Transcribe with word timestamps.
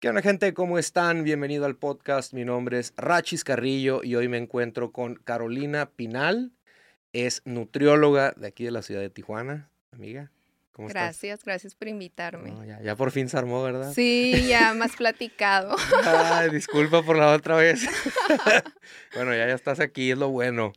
¿Qué 0.00 0.08
onda 0.08 0.22
gente? 0.22 0.54
¿Cómo 0.54 0.78
están? 0.78 1.24
Bienvenido 1.24 1.66
al 1.66 1.76
podcast. 1.76 2.32
Mi 2.32 2.46
nombre 2.46 2.78
es 2.78 2.94
Rachis 2.96 3.44
Carrillo 3.44 4.02
y 4.02 4.14
hoy 4.14 4.28
me 4.28 4.38
encuentro 4.38 4.92
con 4.92 5.16
Carolina 5.16 5.90
Pinal. 5.90 6.52
Es 7.12 7.42
nutrióloga 7.44 8.32
de 8.34 8.46
aquí 8.46 8.64
de 8.64 8.70
la 8.70 8.80
ciudad 8.80 9.02
de 9.02 9.10
Tijuana. 9.10 9.68
Amiga, 9.92 10.32
¿cómo 10.72 10.88
gracias, 10.88 11.24
estás? 11.24 11.44
Gracias 11.44 11.74
por 11.74 11.88
invitarme. 11.88 12.54
ya, 12.66 12.80
ya, 12.80 12.96
por 12.96 13.10
fin 13.10 13.28
se 13.28 13.36
armó, 13.36 13.62
¿verdad? 13.62 13.92
Sí, 13.92 14.46
ya 14.48 14.72
más 14.74 14.96
platicado. 14.96 15.76
Ay, 16.02 16.48
disculpa 16.48 17.02
por 17.02 17.18
la 17.18 17.34
otra 17.34 17.56
vez. 17.56 17.86
bueno, 19.14 19.32
ya, 19.32 19.48
ya 19.48 19.54
estás 19.54 19.80
aquí, 19.80 20.12
es 20.12 20.16
lo 20.16 20.30
bueno. 20.30 20.72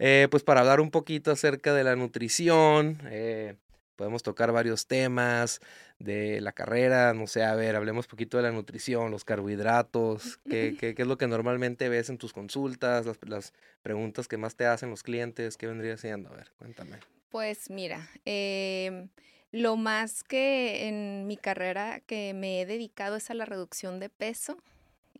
Eh, 0.00 0.26
pues 0.32 0.42
para 0.42 0.62
hablar 0.62 0.80
un 0.80 0.90
poquito 0.90 1.30
acerca 1.30 1.74
de 1.74 1.84
la 1.84 1.94
nutrición, 1.94 2.98
eh, 3.04 3.54
podemos 3.98 4.22
tocar 4.22 4.52
varios 4.52 4.86
temas 4.86 5.60
de 5.98 6.40
la 6.40 6.52
carrera, 6.52 7.12
no 7.12 7.26
sé, 7.26 7.42
a 7.42 7.56
ver, 7.56 7.74
hablemos 7.74 8.06
un 8.06 8.10
poquito 8.10 8.36
de 8.36 8.44
la 8.44 8.52
nutrición, 8.52 9.10
los 9.10 9.24
carbohidratos, 9.24 10.38
qué, 10.48 10.76
qué, 10.80 10.94
qué 10.94 11.02
es 11.02 11.08
lo 11.08 11.18
que 11.18 11.26
normalmente 11.26 11.88
ves 11.88 12.08
en 12.08 12.16
tus 12.16 12.32
consultas, 12.32 13.04
las, 13.04 13.18
las, 13.26 13.52
preguntas 13.82 14.28
que 14.28 14.36
más 14.36 14.54
te 14.54 14.66
hacen 14.66 14.90
los 14.90 15.02
clientes, 15.02 15.56
qué 15.56 15.66
vendría 15.66 15.96
siendo, 15.96 16.30
a 16.30 16.36
ver, 16.36 16.50
cuéntame. 16.58 16.98
Pues 17.30 17.70
mira, 17.70 18.08
eh, 18.24 19.08
lo 19.50 19.76
más 19.76 20.22
que 20.22 20.86
en 20.88 21.26
mi 21.26 21.36
carrera 21.36 22.00
que 22.00 22.34
me 22.34 22.60
he 22.60 22.66
dedicado 22.66 23.16
es 23.16 23.30
a 23.30 23.34
la 23.34 23.46
reducción 23.46 23.98
de 23.98 24.08
peso. 24.10 24.58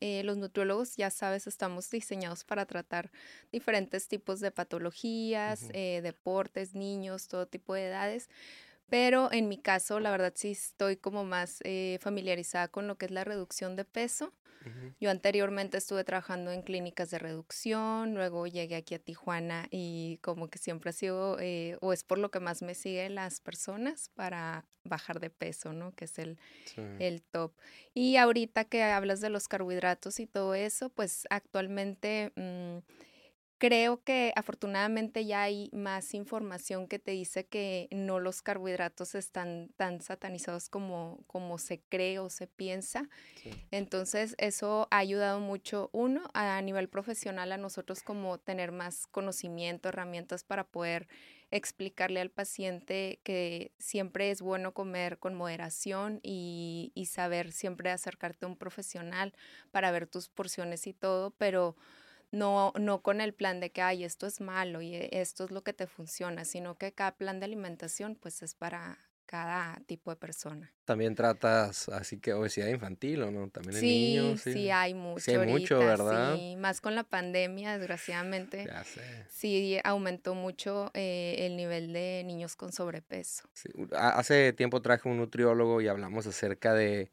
Eh, 0.00 0.22
los 0.22 0.36
nutriólogos, 0.36 0.96
ya 0.96 1.10
sabes, 1.10 1.48
estamos 1.48 1.90
diseñados 1.90 2.44
para 2.44 2.66
tratar 2.66 3.10
diferentes 3.50 4.06
tipos 4.06 4.38
de 4.38 4.52
patologías, 4.52 5.62
uh 5.62 5.66
-huh. 5.66 5.70
eh, 5.74 6.00
deportes, 6.02 6.74
niños, 6.74 7.26
todo 7.26 7.46
tipo 7.46 7.74
de 7.74 7.86
edades. 7.86 8.28
Pero 8.88 9.30
en 9.32 9.48
mi 9.48 9.58
caso, 9.58 10.00
la 10.00 10.10
verdad 10.10 10.32
sí 10.34 10.52
estoy 10.52 10.96
como 10.96 11.24
más 11.24 11.60
eh, 11.64 11.98
familiarizada 12.00 12.68
con 12.68 12.86
lo 12.86 12.96
que 12.96 13.06
es 13.06 13.12
la 13.12 13.24
reducción 13.24 13.76
de 13.76 13.84
peso. 13.84 14.32
Uh 14.64 14.68
-huh. 14.68 14.94
Yo 15.00 15.10
anteriormente 15.10 15.78
estuve 15.78 16.04
trabajando 16.04 16.50
en 16.50 16.62
clínicas 16.62 17.10
de 17.10 17.18
reducción, 17.18 18.14
luego 18.14 18.46
llegué 18.46 18.76
aquí 18.76 18.94
a 18.94 18.98
Tijuana 18.98 19.68
y 19.70 20.18
como 20.22 20.48
que 20.48 20.58
siempre 20.58 20.90
ha 20.90 20.92
sido, 20.92 21.38
eh, 21.38 21.76
o 21.80 21.92
es 21.92 22.02
por 22.02 22.18
lo 22.18 22.30
que 22.30 22.40
más 22.40 22.62
me 22.62 22.74
siguen 22.74 23.14
las 23.14 23.40
personas 23.40 24.10
para 24.14 24.64
bajar 24.84 25.20
de 25.20 25.30
peso, 25.30 25.72
¿no? 25.72 25.92
Que 25.94 26.06
es 26.06 26.18
el, 26.18 26.38
sí. 26.64 26.82
el 26.98 27.22
top. 27.22 27.52
Y 27.94 28.16
ahorita 28.16 28.64
que 28.64 28.82
hablas 28.82 29.20
de 29.20 29.30
los 29.30 29.48
carbohidratos 29.48 30.18
y 30.18 30.26
todo 30.26 30.54
eso, 30.54 30.88
pues 30.90 31.26
actualmente... 31.30 32.32
Mmm, 32.36 32.78
Creo 33.58 34.04
que 34.04 34.32
afortunadamente 34.36 35.26
ya 35.26 35.42
hay 35.42 35.68
más 35.72 36.14
información 36.14 36.86
que 36.86 37.00
te 37.00 37.10
dice 37.10 37.44
que 37.44 37.88
no 37.90 38.20
los 38.20 38.40
carbohidratos 38.40 39.16
están 39.16 39.70
tan 39.76 40.00
satanizados 40.00 40.68
como, 40.68 41.24
como 41.26 41.58
se 41.58 41.80
cree 41.88 42.20
o 42.20 42.30
se 42.30 42.46
piensa. 42.46 43.08
Sí. 43.42 43.50
Entonces 43.72 44.36
eso 44.38 44.86
ha 44.92 44.98
ayudado 44.98 45.40
mucho, 45.40 45.90
uno, 45.92 46.22
a 46.34 46.62
nivel 46.62 46.88
profesional 46.88 47.50
a 47.50 47.56
nosotros 47.56 48.04
como 48.04 48.38
tener 48.38 48.70
más 48.70 49.08
conocimiento, 49.08 49.88
herramientas 49.88 50.44
para 50.44 50.62
poder 50.62 51.08
explicarle 51.50 52.20
al 52.20 52.30
paciente 52.30 53.18
que 53.24 53.72
siempre 53.78 54.30
es 54.30 54.40
bueno 54.40 54.72
comer 54.72 55.18
con 55.18 55.34
moderación 55.34 56.20
y, 56.22 56.92
y 56.94 57.06
saber 57.06 57.50
siempre 57.50 57.90
acercarte 57.90 58.44
a 58.46 58.48
un 58.48 58.56
profesional 58.56 59.34
para 59.72 59.90
ver 59.90 60.06
tus 60.06 60.28
porciones 60.28 60.86
y 60.86 60.92
todo, 60.92 61.32
pero 61.32 61.74
no, 62.30 62.72
no 62.78 63.02
con 63.02 63.20
el 63.20 63.34
plan 63.34 63.60
de 63.60 63.70
que, 63.70 63.82
ay, 63.82 64.04
esto 64.04 64.26
es 64.26 64.40
malo 64.40 64.82
y 64.82 64.94
eh, 64.94 65.08
esto 65.12 65.44
es 65.44 65.50
lo 65.50 65.62
que 65.62 65.72
te 65.72 65.86
funciona, 65.86 66.44
sino 66.44 66.76
que 66.76 66.92
cada 66.92 67.16
plan 67.16 67.40
de 67.40 67.46
alimentación 67.46 68.16
pues 68.16 68.42
es 68.42 68.54
para 68.54 68.98
cada 69.28 69.78
tipo 69.86 70.10
de 70.10 70.16
persona. 70.16 70.72
También 70.86 71.14
tratas 71.14 71.90
así 71.90 72.18
que 72.18 72.32
obesidad 72.32 72.68
infantil 72.68 73.22
o 73.22 73.30
no, 73.30 73.50
también 73.50 73.78
sí, 73.78 74.16
en 74.16 74.22
niños. 74.22 74.40
Sí, 74.40 74.52
sí 74.54 74.70
hay 74.70 74.94
mucho. 74.94 75.20
Sí 75.20 75.32
hay 75.32 75.36
ahorita, 75.36 75.58
mucho, 75.58 75.78
¿verdad? 75.80 76.34
Sí, 76.34 76.56
más 76.56 76.80
con 76.80 76.94
la 76.94 77.04
pandemia, 77.04 77.76
desgraciadamente. 77.76 78.64
Ya 78.64 78.82
sé. 78.84 79.02
Sí 79.28 79.78
aumentó 79.84 80.34
mucho 80.34 80.90
eh, 80.94 81.36
el 81.40 81.58
nivel 81.58 81.92
de 81.92 82.22
niños 82.24 82.56
con 82.56 82.72
sobrepeso. 82.72 83.46
Sí. 83.52 83.68
Hace 83.92 84.54
tiempo 84.54 84.80
traje 84.80 85.10
un 85.10 85.18
nutriólogo 85.18 85.82
y 85.82 85.88
hablamos 85.88 86.26
acerca 86.26 86.72
de 86.72 87.12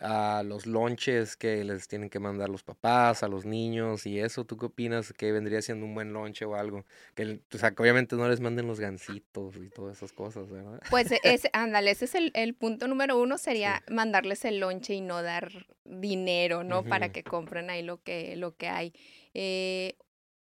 a 0.00 0.42
los 0.44 0.66
lonches 0.66 1.36
que 1.36 1.62
les 1.64 1.86
tienen 1.88 2.10
que 2.10 2.18
mandar 2.18 2.48
los 2.48 2.62
papás, 2.62 3.22
a 3.22 3.28
los 3.28 3.44
niños 3.44 4.06
y 4.06 4.18
eso, 4.18 4.44
¿tú 4.44 4.56
qué 4.56 4.66
opinas? 4.66 5.12
que 5.12 5.32
vendría 5.32 5.62
siendo 5.62 5.86
un 5.86 5.94
buen 5.94 6.12
lonche 6.12 6.44
o 6.44 6.54
algo? 6.56 6.84
Que, 7.14 7.40
o 7.52 7.58
sea, 7.58 7.72
que 7.72 7.82
obviamente 7.82 8.16
no 8.16 8.28
les 8.28 8.40
manden 8.40 8.66
los 8.66 8.80
gancitos 8.80 9.56
y 9.56 9.68
todas 9.70 9.96
esas 9.96 10.12
cosas, 10.12 10.50
¿verdad? 10.50 10.80
Pues 10.90 11.08
ese, 11.22 11.48
ándale, 11.52 11.92
ese 11.92 12.06
es 12.06 12.14
el, 12.14 12.32
el, 12.34 12.54
punto 12.54 12.88
número 12.88 13.18
uno, 13.20 13.38
sería 13.38 13.82
sí. 13.86 13.94
mandarles 13.94 14.44
el 14.44 14.60
lonche 14.60 14.94
y 14.94 15.00
no 15.00 15.22
dar 15.22 15.50
dinero, 15.84 16.64
¿no? 16.64 16.80
Uh 16.80 16.82
-huh. 16.82 16.88
Para 16.88 17.12
que 17.12 17.22
compren 17.22 17.70
ahí 17.70 17.82
lo 17.82 18.02
que, 18.02 18.36
lo 18.36 18.56
que 18.56 18.68
hay. 18.68 18.92
Eh, 19.34 19.96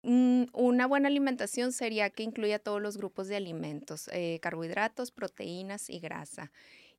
una 0.06 0.86
buena 0.86 1.08
alimentación 1.08 1.72
sería 1.72 2.10
que 2.10 2.24
incluya 2.24 2.60
todos 2.60 2.82
los 2.82 2.98
grupos 2.98 3.30
de 3.30 3.38
alimentos, 3.38 4.10
eh, 4.12 4.40
carbohidratos, 4.42 5.12
proteínas 5.12 5.90
y 5.90 6.00
grasa. 6.00 6.52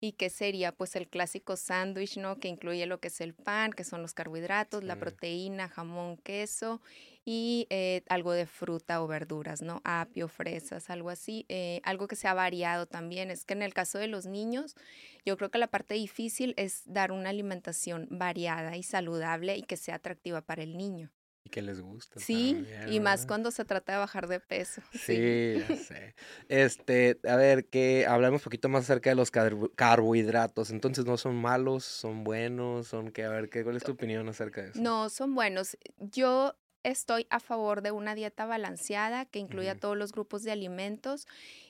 ¿Y 0.04 0.12
qué 0.12 0.28
sería? 0.28 0.70
Pues 0.70 0.96
el 0.96 1.08
clásico 1.08 1.56
sándwich, 1.56 2.18
¿no? 2.18 2.38
Que 2.38 2.48
incluye 2.48 2.84
lo 2.84 3.00
que 3.00 3.08
es 3.08 3.22
el 3.22 3.32
pan, 3.32 3.72
que 3.72 3.84
son 3.84 4.02
los 4.02 4.12
carbohidratos, 4.12 4.82
sí. 4.82 4.86
la 4.86 4.96
proteína, 4.96 5.70
jamón, 5.70 6.18
queso 6.18 6.82
y 7.24 7.66
eh, 7.70 8.02
algo 8.10 8.32
de 8.32 8.44
fruta 8.44 9.02
o 9.02 9.06
verduras, 9.06 9.62
¿no? 9.62 9.80
Apio, 9.82 10.28
fresas, 10.28 10.90
algo 10.90 11.08
así. 11.08 11.46
Eh, 11.48 11.80
algo 11.84 12.06
que 12.06 12.16
sea 12.16 12.34
variado 12.34 12.84
también. 12.84 13.30
Es 13.30 13.46
que 13.46 13.54
en 13.54 13.62
el 13.62 13.72
caso 13.72 13.96
de 13.96 14.08
los 14.08 14.26
niños, 14.26 14.76
yo 15.24 15.38
creo 15.38 15.50
que 15.50 15.56
la 15.56 15.68
parte 15.68 15.94
difícil 15.94 16.52
es 16.58 16.82
dar 16.84 17.10
una 17.10 17.30
alimentación 17.30 18.06
variada 18.10 18.76
y 18.76 18.82
saludable 18.82 19.56
y 19.56 19.62
que 19.62 19.78
sea 19.78 19.94
atractiva 19.94 20.42
para 20.42 20.62
el 20.62 20.76
niño. 20.76 21.10
Y 21.44 21.50
que 21.50 21.60
les 21.62 21.80
gusta. 21.80 22.18
Sí, 22.20 22.54
también, 22.54 22.92
y 22.92 23.00
más 23.00 23.26
cuando 23.26 23.50
se 23.50 23.64
trata 23.66 23.92
de 23.92 23.98
bajar 23.98 24.28
de 24.28 24.40
peso. 24.40 24.82
Sí, 24.92 25.56
sí. 25.58 25.64
ya 25.68 25.76
sé. 25.76 26.14
Este, 26.48 27.20
a 27.28 27.36
ver, 27.36 27.68
que 27.68 28.06
hablamos 28.06 28.40
un 28.42 28.44
poquito 28.44 28.68
más 28.70 28.84
acerca 28.84 29.10
de 29.10 29.16
los 29.16 29.30
carbo 29.30 29.70
carbohidratos. 29.76 30.70
Entonces, 30.70 31.04
¿no 31.04 31.18
son 31.18 31.36
malos? 31.36 31.84
¿Son 31.84 32.24
buenos? 32.24 32.88
¿Son 32.88 33.10
qué? 33.12 33.24
A 33.24 33.28
ver, 33.30 33.50
¿qué, 33.50 33.62
¿cuál 33.62 33.76
es 33.76 33.84
tu 33.84 33.92
opinión 33.92 34.28
acerca 34.28 34.62
de 34.62 34.70
eso? 34.70 34.80
No, 34.80 35.10
son 35.10 35.34
buenos. 35.34 35.76
Yo 35.98 36.54
estoy 36.82 37.26
a 37.30 37.40
favor 37.40 37.82
de 37.82 37.90
una 37.90 38.14
dieta 38.14 38.46
balanceada 38.46 39.24
que 39.26 39.38
incluya 39.38 39.72
uh 39.72 39.76
-huh. 39.76 39.80
todos 39.80 39.96
los 39.96 40.12
grupos 40.12 40.42
de 40.44 40.52
alimentos, 40.52 41.26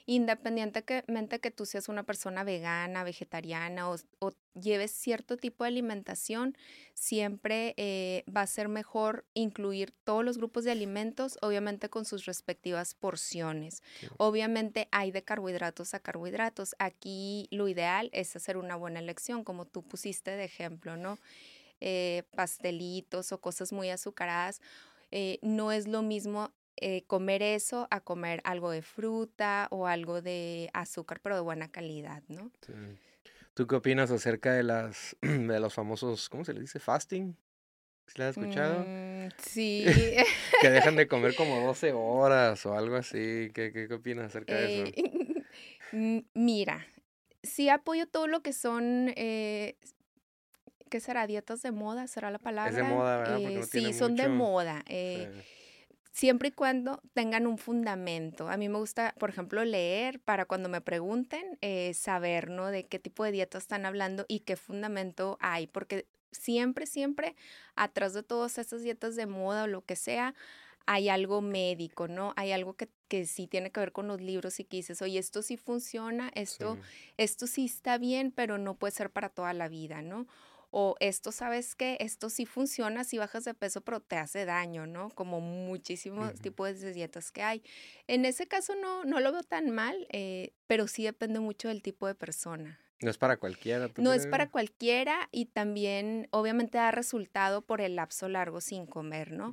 independientemente 0.06 1.40
que 1.40 1.50
tú 1.50 1.66
seas 1.66 1.88
una 1.88 2.02
persona 2.02 2.44
vegana, 2.44 3.04
vegetariana 3.04 3.90
o, 3.90 3.96
o 4.18 4.32
lleves 4.54 4.90
cierto 4.90 5.36
tipo 5.36 5.64
de 5.64 5.68
alimentación, 5.68 6.56
siempre 6.94 7.74
eh, 7.76 8.24
va 8.34 8.42
a 8.42 8.46
ser 8.46 8.68
mejor 8.68 9.24
incluir 9.34 9.92
todos 10.04 10.24
los 10.24 10.38
grupos 10.38 10.64
de 10.64 10.72
alimentos, 10.72 11.38
obviamente 11.42 11.88
con 11.88 12.04
sus 12.04 12.26
respectivas 12.26 12.94
porciones. 12.94 13.82
Sí. 14.00 14.08
Obviamente 14.18 14.88
hay 14.92 15.10
de 15.10 15.22
carbohidratos 15.22 15.94
a 15.94 16.00
carbohidratos. 16.00 16.74
Aquí 16.78 17.48
lo 17.50 17.68
ideal 17.68 18.10
es 18.12 18.36
hacer 18.36 18.56
una 18.56 18.76
buena 18.76 19.00
elección, 19.00 19.44
como 19.44 19.64
tú 19.64 19.82
pusiste 19.82 20.32
de 20.32 20.44
ejemplo, 20.44 20.96
¿no? 20.96 21.18
Eh, 21.80 22.22
pastelitos 22.34 23.32
o 23.32 23.40
cosas 23.40 23.72
muy 23.72 23.90
azucaradas 23.90 24.62
eh, 25.10 25.38
no 25.42 25.70
es 25.70 25.86
lo 25.86 26.02
mismo 26.02 26.52
eh, 26.76 27.04
comer 27.06 27.42
eso 27.42 27.88
a 27.90 28.00
comer 28.00 28.40
algo 28.44 28.70
de 28.70 28.82
fruta 28.82 29.68
o 29.70 29.86
algo 29.86 30.22
de 30.22 30.70
azúcar, 30.72 31.20
pero 31.20 31.34
de 31.34 31.40
buena 31.40 31.70
calidad, 31.70 32.22
¿no? 32.28 32.50
Sí. 32.66 32.72
¿Tú 33.54 33.66
qué 33.66 33.76
opinas 33.76 34.10
acerca 34.10 34.52
de 34.52 34.62
las 34.64 35.16
de 35.22 35.60
los 35.60 35.74
famosos, 35.74 36.28
¿cómo 36.28 36.44
se 36.44 36.52
le 36.52 36.60
dice? 36.60 36.80
Fasting. 36.80 37.36
¿Sí 38.06 38.14
la 38.16 38.28
has 38.28 38.36
escuchado? 38.36 38.84
Mm, 38.86 39.28
sí. 39.38 39.86
que 40.60 40.70
dejan 40.70 40.96
de 40.96 41.08
comer 41.08 41.34
como 41.36 41.64
12 41.66 41.92
horas 41.92 42.66
o 42.66 42.74
algo 42.76 42.96
así. 42.96 43.50
¿Qué, 43.54 43.72
qué, 43.72 43.88
qué 43.88 43.94
opinas 43.94 44.26
acerca 44.26 44.54
eh, 44.58 44.66
de 44.66 44.82
eso? 44.82 45.46
Mira, 46.34 46.86
sí 47.42 47.68
apoyo 47.68 48.06
todo 48.08 48.26
lo 48.26 48.42
que 48.42 48.52
son 48.52 49.12
eh, 49.16 49.76
¿qué 50.94 51.00
será? 51.00 51.26
¿Dietas 51.26 51.60
de 51.62 51.72
moda? 51.72 52.06
¿Será 52.06 52.30
la 52.30 52.38
palabra? 52.38 52.70
Es 52.70 52.76
de 52.76 52.84
moda, 52.84 53.18
¿verdad? 53.18 53.40
Eh, 53.40 53.56
no 53.56 53.62
sí, 53.64 53.92
son 53.92 54.12
mucho... 54.12 54.22
de 54.22 54.28
moda. 54.28 54.84
Eh, 54.86 55.28
sí. 55.32 55.42
Siempre 56.14 56.50
y 56.50 56.52
cuando 56.52 57.02
tengan 57.12 57.44
un 57.44 57.58
fundamento. 57.58 58.48
A 58.48 58.56
mí 58.56 58.68
me 58.68 58.78
gusta, 58.78 59.16
por 59.18 59.30
ejemplo, 59.30 59.64
leer 59.64 60.20
para 60.20 60.44
cuando 60.44 60.68
me 60.68 60.80
pregunten, 60.80 61.58
eh, 61.60 61.92
saber, 61.92 62.50
¿no? 62.50 62.68
De 62.68 62.86
qué 62.86 63.00
tipo 63.00 63.24
de 63.24 63.32
dieta 63.32 63.58
están 63.58 63.84
hablando 63.84 64.24
y 64.28 64.40
qué 64.40 64.54
fundamento 64.54 65.38
hay. 65.40 65.66
Porque 65.66 66.06
siempre, 66.30 66.86
siempre, 66.86 67.34
atrás 67.74 68.14
de 68.14 68.22
todas 68.22 68.58
estas 68.58 68.84
dietas 68.84 69.16
de 69.16 69.26
moda 69.26 69.64
o 69.64 69.66
lo 69.66 69.84
que 69.84 69.96
sea, 69.96 70.36
hay 70.86 71.08
algo 71.08 71.40
médico, 71.40 72.06
¿no? 72.06 72.32
Hay 72.36 72.52
algo 72.52 72.74
que, 72.74 72.88
que 73.08 73.26
sí 73.26 73.48
tiene 73.48 73.72
que 73.72 73.80
ver 73.80 73.90
con 73.90 74.06
los 74.06 74.20
libros 74.20 74.60
y 74.60 74.64
que 74.64 74.76
dices, 74.76 75.02
oye, 75.02 75.18
esto 75.18 75.42
sí 75.42 75.56
funciona, 75.56 76.30
esto, 76.36 76.76
sí. 76.76 76.80
esto 77.16 77.48
sí 77.48 77.64
está 77.64 77.98
bien, 77.98 78.30
pero 78.30 78.56
no 78.56 78.76
puede 78.76 78.92
ser 78.92 79.10
para 79.10 79.30
toda 79.30 79.52
la 79.52 79.66
vida, 79.66 80.00
¿no? 80.00 80.28
O 80.76 80.96
esto, 80.98 81.30
¿sabes 81.30 81.76
qué? 81.76 81.96
Esto 82.00 82.28
sí 82.28 82.46
funciona 82.46 83.04
si 83.04 83.16
bajas 83.16 83.44
de 83.44 83.54
peso, 83.54 83.80
pero 83.82 84.00
te 84.00 84.16
hace 84.16 84.44
daño, 84.44 84.88
¿no? 84.88 85.08
Como 85.10 85.40
muchísimos 85.40 86.26
uh 86.26 86.32
-huh. 86.32 86.40
tipos 86.42 86.80
de 86.80 86.92
dietas 86.92 87.30
que 87.30 87.42
hay. 87.42 87.62
En 88.08 88.24
ese 88.24 88.48
caso 88.48 88.74
no, 88.74 89.04
no 89.04 89.20
lo 89.20 89.30
veo 89.30 89.44
tan 89.44 89.70
mal, 89.70 90.08
eh, 90.10 90.52
pero 90.66 90.88
sí 90.88 91.04
depende 91.04 91.38
mucho 91.38 91.68
del 91.68 91.80
tipo 91.80 92.08
de 92.08 92.16
persona. 92.16 92.80
No 93.00 93.10
es 93.10 93.18
para 93.18 93.36
cualquiera. 93.36 93.90
No 93.96 94.12
es 94.12 94.26
para 94.26 94.50
cualquiera 94.50 95.28
y 95.32 95.46
también 95.46 96.28
obviamente 96.30 96.78
da 96.78 96.90
resultado 96.90 97.62
por 97.62 97.80
el 97.80 97.96
lapso 97.96 98.28
largo 98.28 98.60
sin 98.60 98.86
comer, 98.86 99.32
¿no? 99.32 99.52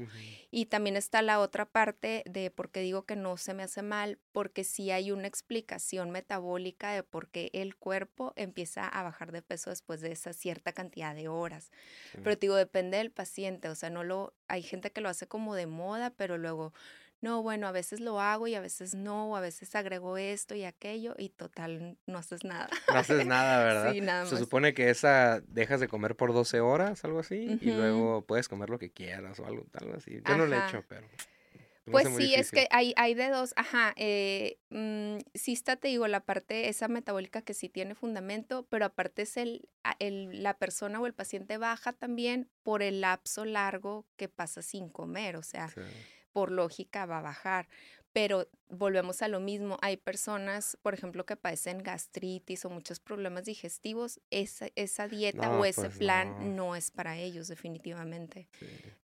Y 0.51 0.67
también 0.67 0.95
está 0.95 1.21
la 1.21 1.39
otra 1.39 1.65
parte 1.65 2.23
de 2.25 2.51
por 2.51 2.69
qué 2.69 2.81
digo 2.81 3.05
que 3.05 3.15
no 3.15 3.37
se 3.37 3.53
me 3.53 3.63
hace 3.63 3.81
mal, 3.81 4.19
porque 4.31 4.63
sí 4.63 4.91
hay 4.91 5.11
una 5.11 5.27
explicación 5.27 6.11
metabólica 6.11 6.91
de 6.91 7.03
por 7.03 7.29
qué 7.29 7.49
el 7.53 7.75
cuerpo 7.75 8.33
empieza 8.35 8.87
a 8.87 9.03
bajar 9.03 9.31
de 9.31 9.41
peso 9.41 9.69
después 9.69 10.01
de 10.01 10.11
esa 10.11 10.33
cierta 10.33 10.71
cantidad 10.71 11.15
de 11.15 11.27
horas. 11.27 11.71
Pero 12.13 12.37
te 12.37 12.45
digo, 12.45 12.55
depende 12.55 12.97
del 12.97 13.11
paciente, 13.11 13.69
o 13.69 13.75
sea, 13.75 13.89
no 13.89 14.03
lo, 14.03 14.33
hay 14.47 14.61
gente 14.61 14.91
que 14.91 15.01
lo 15.01 15.09
hace 15.09 15.27
como 15.27 15.55
de 15.55 15.65
moda, 15.65 16.11
pero 16.11 16.37
luego 16.37 16.73
no, 17.21 17.43
bueno, 17.43 17.67
a 17.67 17.71
veces 17.71 17.99
lo 17.99 18.19
hago 18.19 18.47
y 18.47 18.55
a 18.55 18.61
veces 18.61 18.95
no, 18.95 19.37
a 19.37 19.41
veces 19.41 19.75
agrego 19.75 20.17
esto 20.17 20.55
y 20.55 20.63
aquello 20.63 21.13
y 21.17 21.29
total 21.29 21.97
no 22.07 22.17
haces 22.17 22.43
nada. 22.43 22.69
No 22.87 22.95
haces 22.95 23.25
nada, 23.27 23.63
¿verdad? 23.63 23.93
Sí, 23.93 24.01
nada 24.01 24.21
más. 24.21 24.29
Se 24.29 24.37
supone 24.37 24.73
que 24.73 24.89
esa 24.89 25.41
dejas 25.47 25.79
de 25.79 25.87
comer 25.87 26.15
por 26.15 26.33
12 26.33 26.59
horas, 26.61 27.05
algo 27.05 27.19
así, 27.19 27.59
y 27.61 27.71
luego 27.71 28.25
puedes 28.25 28.49
comer 28.49 28.71
lo 28.71 28.79
que 28.79 28.91
quieras 28.91 29.39
o 29.39 29.45
algo, 29.45 29.65
tal 29.71 29.93
así. 29.95 30.21
Yo 30.27 30.35
no 30.35 30.45
lo 30.47 30.55
he 30.55 30.65
hecho, 30.67 30.83
pero... 30.87 31.07
Pues 31.85 32.07
sí, 32.15 32.35
es 32.35 32.51
que 32.51 32.67
hay, 32.69 32.93
hay 32.95 33.15
de 33.15 33.29
dos, 33.29 33.53
ajá, 33.55 33.93
eh, 33.97 34.59
mm, 34.69 35.17
sí 35.33 35.53
está, 35.53 35.75
te 35.75 35.87
digo, 35.87 36.07
la 36.07 36.23
parte 36.23 36.69
esa 36.69 36.87
metabólica 36.87 37.41
que 37.41 37.53
sí 37.55 37.69
tiene 37.69 37.95
fundamento, 37.95 38.67
pero 38.69 38.85
aparte 38.85 39.23
es 39.23 39.35
el, 39.35 39.67
el, 39.97 40.43
la 40.43 40.57
persona 40.57 40.99
o 40.99 41.07
el 41.07 41.13
paciente 41.13 41.57
baja 41.57 41.91
también 41.91 42.49
por 42.61 42.83
el 42.83 43.01
lapso 43.01 43.45
largo 43.45 44.05
que 44.15 44.29
pasa 44.29 44.61
sin 44.61 44.89
comer, 44.89 45.35
o 45.35 45.43
sea, 45.43 45.73
por 46.33 46.51
lógica 46.51 47.05
va 47.05 47.19
a 47.19 47.21
bajar. 47.21 47.67
Pero 48.13 48.49
volvemos 48.67 49.21
a 49.21 49.29
lo 49.29 49.39
mismo, 49.39 49.77
hay 49.81 49.95
personas, 49.95 50.77
por 50.81 50.93
ejemplo, 50.93 51.25
que 51.25 51.37
padecen 51.37 51.81
gastritis 51.81 52.65
o 52.65 52.69
muchos 52.69 52.99
problemas 52.99 53.45
digestivos, 53.45 54.19
esa, 54.31 54.67
esa 54.75 55.07
dieta 55.07 55.49
o 55.57 55.63
ese 55.63 55.83
pues 55.83 55.97
plan 55.97 56.55
no. 56.57 56.75
es 56.75 56.91
para 56.91 57.17
ellos 57.17 57.47
definitivamente. 57.47 58.49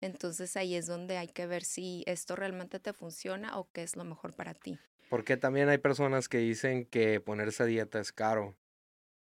Entonces 0.01 0.57
ahí 0.57 0.75
es 0.75 0.87
donde 0.87 1.17
hay 1.17 1.29
que 1.29 1.47
ver 1.47 1.63
si 1.63 2.03
esto 2.05 2.35
realmente 2.35 2.81
te 2.81 2.91
funciona 2.91 3.57
o 3.57 3.69
qué 3.71 3.83
es 3.83 3.95
lo 3.95 4.03
mejor 4.03 4.35
para 4.35 4.53
ti. 4.53 4.77
Porque 5.09 5.37
también 5.37 5.69
hay 5.69 5.77
personas 5.77 6.27
que 6.27 6.39
dicen 6.39 6.85
que 6.85 7.21
ponerse 7.21 7.65
dieta 7.65 7.99
es 8.01 8.11
caro. 8.11 8.57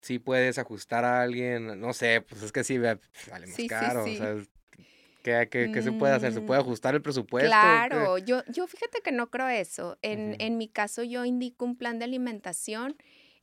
Si 0.01 0.17
puedes 0.17 0.57
ajustar 0.57 1.03
a 1.03 1.21
alguien, 1.21 1.79
no 1.79 1.93
sé, 1.93 2.21
pues 2.21 2.41
es 2.41 2.53
que 2.53 2.63
sí, 2.63 2.77
vale 2.77 2.99
más 3.47 3.57
caro. 3.67 4.03
O 4.03 4.07
sea, 4.07 4.35
¿Qué, 5.23 5.81
se 5.81 5.91
puede 5.93 6.13
hacer? 6.13 6.33
¿Se 6.33 6.41
puede 6.41 6.59
mm, 6.59 6.63
ajustar 6.63 6.95
el 6.95 7.01
presupuesto? 7.01 7.49
Claro, 7.49 8.17
yo, 8.17 8.43
yo 8.49 8.67
fíjate 8.67 8.99
que 9.01 9.11
no 9.11 9.31
creo 9.31 9.47
eso. 9.47 9.97
En, 10.01 10.35
en 10.39 10.57
mi 10.57 10.67
caso 10.67 11.01
yo 11.01 11.23
indico 11.23 11.63
un 11.63 11.77
plan 11.77 11.97
de 11.97 12.05
alimentación 12.05 12.97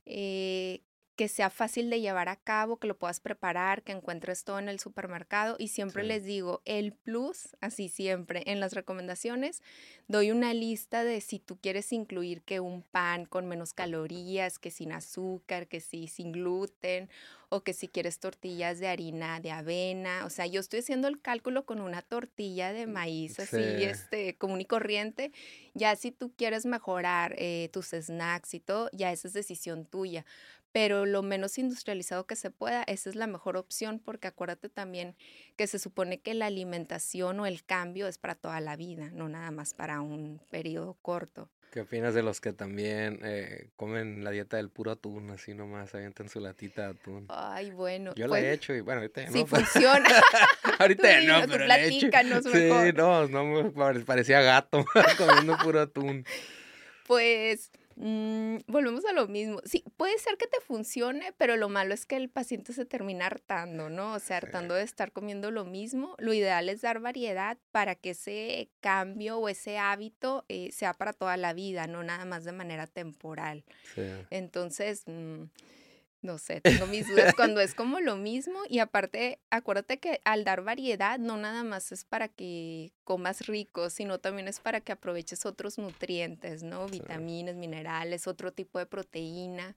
eh, 0.05 0.83
que 1.21 1.27
sea 1.27 1.51
fácil 1.51 1.91
de 1.91 2.01
llevar 2.01 2.29
a 2.29 2.35
cabo, 2.35 2.77
que 2.77 2.87
lo 2.87 2.97
puedas 2.97 3.19
preparar, 3.19 3.83
que 3.83 3.91
encuentres 3.91 4.43
todo 4.43 4.57
en 4.57 4.67
el 4.67 4.79
supermercado 4.79 5.55
y 5.59 5.67
siempre 5.67 6.03
les 6.03 6.25
digo, 6.25 6.63
el 6.65 6.93
plus, 6.93 7.55
así 7.61 7.89
siempre, 7.89 8.41
en 8.47 8.59
las 8.59 8.73
recomendaciones, 8.73 9.61
doy 10.07 10.31
una 10.31 10.55
lista 10.55 11.03
de 11.03 11.21
si 11.21 11.37
tú 11.37 11.59
quieres 11.61 11.93
incluir 11.93 12.41
que 12.41 12.59
un 12.59 12.81
pan 12.81 13.25
con 13.25 13.45
menos 13.45 13.75
calorías, 13.75 14.57
que 14.57 14.71
sin 14.71 14.93
azúcar, 14.93 15.67
que 15.67 15.79
sí, 15.79 16.07
sin 16.07 16.31
gluten, 16.31 17.07
o 17.53 17.63
que 17.65 17.73
si 17.73 17.89
quieres 17.89 18.17
tortillas 18.17 18.79
de 18.79 18.87
harina 18.87 19.41
de 19.41 19.51
avena, 19.51 20.25
o 20.25 20.29
sea, 20.29 20.47
yo 20.47 20.61
estoy 20.61 20.79
haciendo 20.79 21.09
el 21.09 21.19
cálculo 21.19 21.65
con 21.65 21.81
una 21.81 22.01
tortilla 22.01 22.71
de 22.71 22.87
maíz 22.87 23.41
así, 23.41 23.57
este, 23.57 24.37
común 24.37 24.61
y 24.61 24.65
corriente, 24.65 25.33
ya 25.73 25.97
si 25.97 26.11
tú 26.11 26.31
quieres 26.33 26.65
mejorar 26.65 27.35
eh, 27.37 27.69
tus 27.73 27.87
snacks 27.87 28.53
y 28.53 28.61
todo, 28.61 28.89
ya 28.93 29.11
esa 29.11 29.27
es 29.27 29.33
decisión 29.33 29.85
tuya, 29.85 30.25
pero 30.71 31.05
lo 31.05 31.21
menos 31.21 31.57
industrializado 31.57 32.25
que 32.25 32.35
se 32.35 32.51
pueda, 32.51 32.83
esa 32.83 33.09
es 33.09 33.15
la 33.15 33.27
mejor 33.27 33.57
opción 33.57 33.99
porque 33.99 34.27
acuérdate 34.27 34.69
también 34.69 35.15
que 35.57 35.67
se 35.67 35.79
supone 35.79 36.21
que 36.21 36.33
la 36.33 36.45
alimentación 36.47 37.39
o 37.39 37.45
el 37.45 37.63
cambio 37.63 38.07
es 38.07 38.17
para 38.17 38.35
toda 38.35 38.61
la 38.61 38.75
vida, 38.75 39.09
no 39.11 39.29
nada 39.29 39.51
más 39.51 39.73
para 39.73 40.01
un 40.01 40.41
periodo 40.49 40.97
corto. 41.01 41.49
¿Qué 41.71 41.79
opinas 41.79 42.13
de 42.13 42.21
los 42.21 42.41
que 42.41 42.51
también 42.51 43.21
eh, 43.23 43.69
comen 43.77 44.25
la 44.25 44.31
dieta 44.31 44.57
del 44.57 44.69
puro 44.69 44.91
atún, 44.91 45.31
así 45.31 45.53
nomás, 45.53 45.95
avientan 45.95 46.27
su 46.27 46.41
latita 46.41 46.81
de 46.81 46.89
atún? 46.99 47.25
Ay, 47.29 47.71
bueno. 47.71 48.13
Yo 48.15 48.27
la 48.27 48.39
he 48.39 48.41
pues 48.41 48.53
hecho 48.55 48.73
y 48.73 48.81
bueno, 48.81 48.99
ahorita 48.99 49.21
ya 49.21 49.27
no. 49.27 49.33
Sí 49.37 49.45
funciona. 49.45 50.09
ahorita 50.79 51.21
ya 51.21 51.39
no, 51.39 51.47
pero 51.47 51.65
la 51.67 51.79
he 51.79 51.87
hecho. 51.87 52.09
Sí, 52.51 52.93
no, 52.93 54.03
parecía 54.05 54.41
gato 54.41 54.83
comiendo 55.17 55.57
puro 55.59 55.79
atún. 55.79 56.25
Pues 57.07 57.71
Mm, 58.03 58.61
volvemos 58.65 59.05
a 59.05 59.13
lo 59.13 59.27
mismo. 59.27 59.61
Sí, 59.63 59.83
puede 59.95 60.17
ser 60.17 60.35
que 60.37 60.47
te 60.47 60.59
funcione, 60.59 61.33
pero 61.37 61.55
lo 61.55 61.69
malo 61.69 61.93
es 61.93 62.07
que 62.07 62.15
el 62.15 62.29
paciente 62.29 62.73
se 62.73 62.83
termina 62.83 63.27
hartando, 63.27 63.91
¿no? 63.91 64.13
O 64.13 64.19
sea, 64.19 64.37
hartando 64.37 64.73
de 64.73 64.81
estar 64.81 65.11
comiendo 65.11 65.51
lo 65.51 65.65
mismo. 65.65 66.15
Lo 66.17 66.33
ideal 66.33 66.67
es 66.69 66.81
dar 66.81 66.99
variedad 66.99 67.59
para 67.71 67.93
que 67.93 68.11
ese 68.11 68.71
cambio 68.79 69.37
o 69.37 69.47
ese 69.49 69.77
hábito 69.77 70.45
eh, 70.49 70.71
sea 70.71 70.95
para 70.95 71.13
toda 71.13 71.37
la 71.37 71.53
vida, 71.53 71.85
no 71.85 72.01
nada 72.01 72.25
más 72.25 72.43
de 72.43 72.53
manera 72.53 72.87
temporal. 72.87 73.63
Entonces, 74.31 75.03
mm, 75.05 75.43
no 76.21 76.37
sé, 76.37 76.61
tengo 76.61 76.85
mis 76.87 77.07
dudas 77.07 77.33
cuando 77.35 77.61
es 77.61 77.73
como 77.73 77.99
lo 77.99 78.15
mismo 78.15 78.59
y 78.69 78.79
aparte, 78.79 79.39
acuérdate 79.49 79.97
que 79.99 80.21
al 80.23 80.43
dar 80.43 80.63
variedad 80.63 81.19
no 81.19 81.37
nada 81.37 81.63
más 81.63 81.91
es 81.91 82.05
para 82.05 82.27
que 82.27 82.91
comas 83.03 83.47
rico, 83.47 83.89
sino 83.89 84.19
también 84.19 84.47
es 84.47 84.59
para 84.59 84.81
que 84.81 84.91
aproveches 84.91 85.45
otros 85.45 85.77
nutrientes, 85.77 86.63
¿no? 86.63 86.87
Vitaminas, 86.87 87.55
minerales, 87.55 88.27
otro 88.27 88.51
tipo 88.51 88.79
de 88.79 88.85
proteína. 88.85 89.75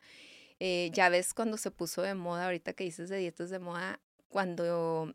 Eh, 0.61 0.91
ya 0.93 1.09
ves 1.09 1.35
cuando 1.35 1.57
se 1.57 1.71
puso 1.71 2.03
de 2.03 2.15
moda, 2.15 2.45
ahorita 2.45 2.75
que 2.75 2.85
dices 2.85 3.09
de 3.09 3.19
dietas 3.19 3.51
de 3.51 3.59
moda, 3.59 4.01
cuando 4.29 5.15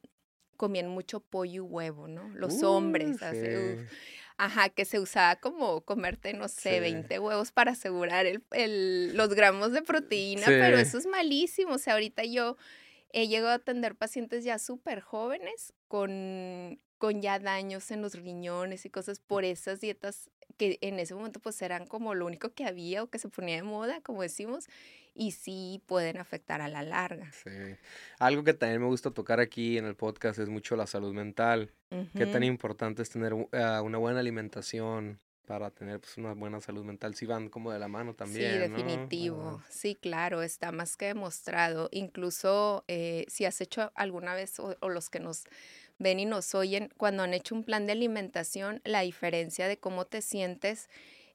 comían 0.57 0.89
mucho 0.89 1.21
pollo 1.21 1.53
y 1.53 1.59
huevo, 1.59 2.07
¿no? 2.07 2.27
Los 2.29 2.63
hombres, 2.63 3.21
así, 3.21 3.85
Ajá, 4.41 4.69
que 4.69 4.85
se 4.85 5.01
usaba 5.01 5.35
como 5.35 5.81
comerte, 5.81 6.31
no 6.31 6.47
sé, 6.47 6.79
20 6.79 7.19
huevos 7.19 7.51
para 7.51 7.73
asegurar 7.73 8.25
el, 8.25 9.17
los 9.17 9.33
gramos 9.33 9.73
de 9.73 9.81
proteína, 9.81 10.45
pero 10.45 10.77
eso 10.77 10.97
es 10.97 11.05
malísimo. 11.07 11.73
O 11.73 11.77
sea, 11.77 11.95
ahorita 11.95 12.23
yo 12.23 12.55
he 13.11 13.27
llegado 13.27 13.49
a 13.49 13.55
atender 13.55 13.95
pacientes 13.95 14.45
ya 14.45 14.57
súper 14.57 15.01
jóvenes 15.01 15.73
con, 15.89 16.79
con 16.97 17.21
ya 17.21 17.37
daños 17.39 17.91
en 17.91 18.01
los 18.01 18.13
riñones 18.13 18.85
y 18.85 18.89
cosas 18.89 19.19
por 19.19 19.43
esas 19.43 19.81
dietas 19.81 20.29
que 20.55 20.77
en 20.79 20.99
ese 20.99 21.15
momento 21.15 21.41
pues 21.41 21.61
eran 21.61 21.85
como 21.85 22.15
lo 22.15 22.25
único 22.25 22.53
que 22.53 22.63
había 22.63 23.03
o 23.03 23.07
que 23.07 23.19
se 23.19 23.27
ponía 23.27 23.57
de 23.57 23.63
moda, 23.63 23.99
como 23.99 24.21
decimos, 24.21 24.67
y 25.19 25.31
sí 25.31 25.83
pueden 25.85 26.17
afectar 26.17 26.61
a 26.61 26.69
la 26.69 26.81
larga. 26.81 27.29
Sí. 27.43 27.75
Algo 28.19 28.45
que 28.45 28.53
también 28.53 28.79
me 28.81 28.87
gusta 28.87 29.11
tocar 29.11 29.41
aquí 29.41 29.77
en 29.77 29.83
el 29.83 29.95
podcast 29.95 30.39
es 30.39 30.47
mucho 30.47 30.77
la 30.77 30.87
salud 30.87 31.13
mental. 31.13 31.73
Qué 32.15 32.25
tan 32.25 32.43
importante 32.43 33.01
es 33.01 33.09
tener 33.09 33.33
ah, 33.51 33.81
una 33.83 33.97
buena 33.97 34.21
alimentación 34.21 35.19
para 35.45 35.71
tener 35.71 35.99
pues, 35.99 36.17
una 36.17 36.33
buena 36.35 36.61
salud 36.61 36.85
mental. 36.85 37.15
Si 37.15 37.25
van 37.25 37.49
como 37.49 37.73
de 37.73 37.79
la 37.79 37.89
mano 37.89 38.13
también. 38.13 38.53
Sí, 38.53 38.57
definitivo. 38.59 39.61
Sí, 39.67 39.95
claro, 39.95 40.41
está 40.41 40.71
más 40.71 40.95
que 40.95 41.07
demostrado. 41.07 41.89
Incluso 41.91 42.85
eh, 42.87 43.25
si 43.27 43.43
has 43.43 43.59
hecho 43.59 43.91
alguna 43.95 44.35
vez, 44.35 44.57
o, 44.59 44.77
o 44.79 44.87
los 44.87 45.09
que 45.09 45.19
nos 45.19 45.43
ven 45.97 46.21
y 46.21 46.25
nos 46.25 46.55
oyen, 46.55 46.93
cuando 46.95 47.23
han 47.23 47.33
hecho 47.33 47.55
un 47.55 47.65
plan 47.65 47.85
de 47.87 47.91
alimentación, 47.91 48.79
la 48.85 49.01
diferencia 49.01 49.67
de 49.67 49.77
cómo 49.77 50.05
te 50.05 50.21
sientes 50.21 50.87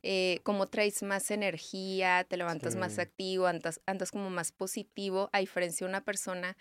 eh, 0.06 0.40
cómo 0.42 0.68
traes 0.68 1.02
más 1.02 1.30
energía, 1.30 2.26
te 2.28 2.36
levantas 2.36 2.76
más 2.76 2.98
activo, 2.98 3.46
andas, 3.46 3.80
andas 3.86 4.10
como 4.10 4.28
más 4.28 4.52
positivo, 4.52 5.30
a 5.32 5.38
diferencia 5.38 5.86
de 5.86 5.88
una 5.88 6.04
persona 6.04 6.58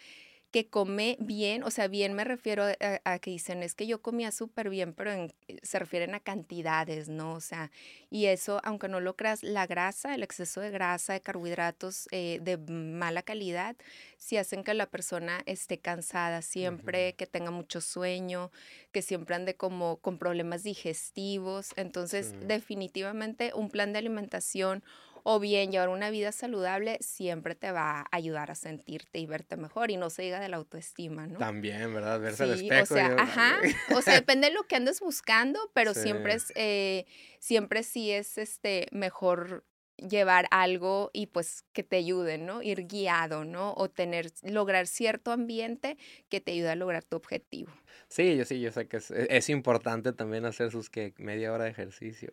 que 0.53 0.67
come 0.67 1.17
bien, 1.19 1.63
o 1.63 1.71
sea, 1.71 1.87
bien 1.87 2.13
me 2.13 2.23
refiero 2.23 2.63
a, 3.03 3.19
que 3.19 3.31
dicen, 3.31 3.63
es 3.63 3.73
que 3.73 3.87
yo 3.87 4.03
comía 4.03 4.31
súper 4.31 4.69
bien, 4.69 4.93
pero 4.93 5.11
eh, 5.11 5.33
se 5.63 5.79
refieren 5.79 6.13
a 6.13 6.19
cantidades, 6.19 7.09
¿no? 7.09 7.33
O 7.33 7.41
sea, 7.41 7.71
y 8.11 8.27
eso, 8.27 8.61
aunque 8.63 8.87
no 8.87 8.99
lo 8.99 9.15
creas, 9.15 9.41
la 9.41 9.65
grasa, 9.65 10.13
el 10.13 10.21
exceso 10.21 10.61
de 10.61 10.69
grasa, 10.69 11.13
de 11.13 11.21
carbohidratos 11.21 12.07
eh, 12.11 12.37
de 12.43 12.57
mala 12.59 13.23
calidad, 13.23 13.75
sí 14.19 14.37
hacen 14.37 14.63
que 14.63 14.75
la 14.75 14.85
persona 14.85 15.41
esté 15.47 15.79
cansada 15.79 16.43
siempre, 16.43 17.13
que 17.13 17.25
tenga 17.25 17.49
mucho 17.49 17.81
sueño, 17.81 18.51
que 18.91 19.01
siempre 19.01 19.35
ande 19.35 19.55
como 19.55 19.97
con 19.97 20.19
problemas 20.19 20.61
digestivos. 20.61 21.71
Entonces, 21.77 22.35
definitivamente 22.47 23.53
un 23.55 23.71
plan 23.71 23.91
de 23.91 23.97
alimentación 23.97 24.83
o 25.23 25.39
bien 25.39 25.71
llevar 25.71 25.89
una 25.89 26.09
vida 26.09 26.31
saludable 26.31 26.97
siempre 27.01 27.55
te 27.55 27.71
va 27.71 28.01
a 28.01 28.07
ayudar 28.11 28.51
a 28.51 28.55
sentirte 28.55 29.19
y 29.19 29.25
verte 29.25 29.57
mejor 29.57 29.89
y 29.89 29.97
no 29.97 30.09
se 30.09 30.23
diga 30.23 30.39
de 30.39 30.49
la 30.49 30.57
autoestima, 30.57 31.27
¿no? 31.27 31.39
También, 31.39 31.93
¿verdad? 31.93 32.19
Verse 32.19 32.43
al 32.43 32.51
espejo. 32.51 32.83
O 32.83 32.97
sea, 32.97 33.15
ajá, 33.17 33.59
o 33.95 34.01
sea, 34.01 34.15
depende 34.15 34.47
de 34.47 34.53
lo 34.53 34.63
que 34.63 34.75
andes 34.75 34.99
buscando, 34.99 35.59
pero 35.73 35.93
siempre 35.93 36.33
es, 36.33 36.51
eh, 36.55 37.05
siempre 37.39 37.83
sí 37.83 38.11
es 38.11 38.37
este 38.37 38.87
mejor 38.91 39.65
llevar 39.97 40.47
algo 40.51 41.09
y 41.13 41.27
pues 41.27 41.63
que 41.73 41.83
te 41.83 41.97
ayude, 41.97 42.37
¿no? 42.37 42.61
Ir 42.61 42.87
guiado, 42.87 43.45
¿no? 43.45 43.73
O 43.75 43.89
tener, 43.89 44.31
lograr 44.43 44.87
cierto 44.87 45.31
ambiente 45.31 45.97
que 46.29 46.41
te 46.41 46.51
ayude 46.51 46.69
a 46.69 46.75
lograr 46.75 47.03
tu 47.03 47.15
objetivo. 47.15 47.71
Sí, 48.07 48.35
yo 48.35 48.45
sí, 48.45 48.59
yo 48.59 48.71
sé 48.71 48.87
que 48.87 48.97
es, 48.97 49.11
e, 49.11 49.27
es 49.29 49.49
importante 49.49 50.13
también 50.13 50.45
hacer 50.45 50.71
sus 50.71 50.89
que 50.89 51.13
media 51.17 51.51
hora 51.51 51.65
de 51.65 51.71
ejercicio. 51.71 52.29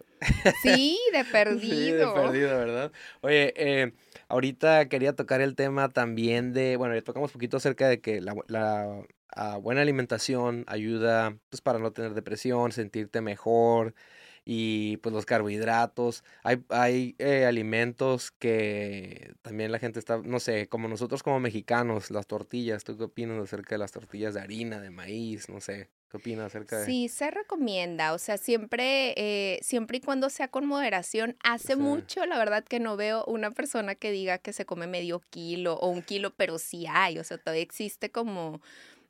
Sí, 0.62 0.98
de 1.12 1.24
perdido. 1.24 1.60
Sí, 1.60 1.92
de 1.92 2.06
perdido, 2.06 2.58
¿verdad? 2.58 2.92
Oye, 3.20 3.52
eh, 3.56 3.92
ahorita 4.28 4.88
quería 4.88 5.14
tocar 5.14 5.40
el 5.40 5.54
tema 5.54 5.88
también 5.88 6.52
de, 6.52 6.76
bueno, 6.76 6.94
ya 6.94 7.02
tocamos 7.02 7.30
un 7.30 7.32
poquito 7.34 7.56
acerca 7.56 7.88
de 7.88 8.00
que 8.00 8.20
la, 8.20 8.34
la 8.48 9.06
ah, 9.34 9.56
buena 9.58 9.82
alimentación 9.82 10.64
ayuda 10.66 11.36
pues 11.48 11.60
para 11.60 11.78
no 11.78 11.92
tener 11.92 12.14
depresión, 12.14 12.72
sentirte 12.72 13.20
mejor, 13.20 13.94
y 14.52 14.96
pues 14.96 15.12
los 15.12 15.26
carbohidratos. 15.26 16.24
Hay, 16.42 16.64
hay 16.70 17.14
eh, 17.20 17.44
alimentos 17.44 18.32
que 18.32 19.34
también 19.42 19.70
la 19.70 19.78
gente 19.78 20.00
está, 20.00 20.18
no 20.24 20.40
sé, 20.40 20.66
como 20.66 20.88
nosotros 20.88 21.22
como 21.22 21.38
mexicanos, 21.38 22.10
las 22.10 22.26
tortillas. 22.26 22.82
¿Tú 22.82 22.98
qué 22.98 23.04
opinas 23.04 23.40
acerca 23.40 23.76
de 23.76 23.78
las 23.78 23.92
tortillas 23.92 24.34
de 24.34 24.40
harina, 24.40 24.80
de 24.80 24.90
maíz? 24.90 25.48
No 25.48 25.60
sé. 25.60 25.88
¿Qué 26.10 26.16
opinas 26.16 26.46
acerca 26.46 26.80
de...? 26.80 26.86
Sí, 26.86 27.08
se 27.08 27.30
recomienda, 27.30 28.12
o 28.12 28.18
sea, 28.18 28.38
siempre, 28.38 29.14
eh, 29.16 29.60
siempre 29.62 29.98
y 29.98 30.00
cuando 30.00 30.28
sea 30.30 30.48
con 30.48 30.66
moderación. 30.66 31.36
Hace 31.44 31.76
mucho, 31.76 32.26
la 32.26 32.36
verdad, 32.36 32.64
que 32.64 32.80
no 32.80 32.96
veo 32.96 33.24
una 33.26 33.52
persona 33.52 33.94
que 33.94 34.10
diga 34.10 34.38
que 34.38 34.52
se 34.52 34.66
come 34.66 34.88
medio 34.88 35.20
kilo 35.30 35.74
o 35.74 35.90
un 35.90 36.02
kilo, 36.02 36.34
pero 36.34 36.58
sí 36.58 36.86
hay, 36.88 37.20
o 37.20 37.22
sea, 37.22 37.38
todavía 37.38 37.62
existe 37.62 38.10
como 38.10 38.60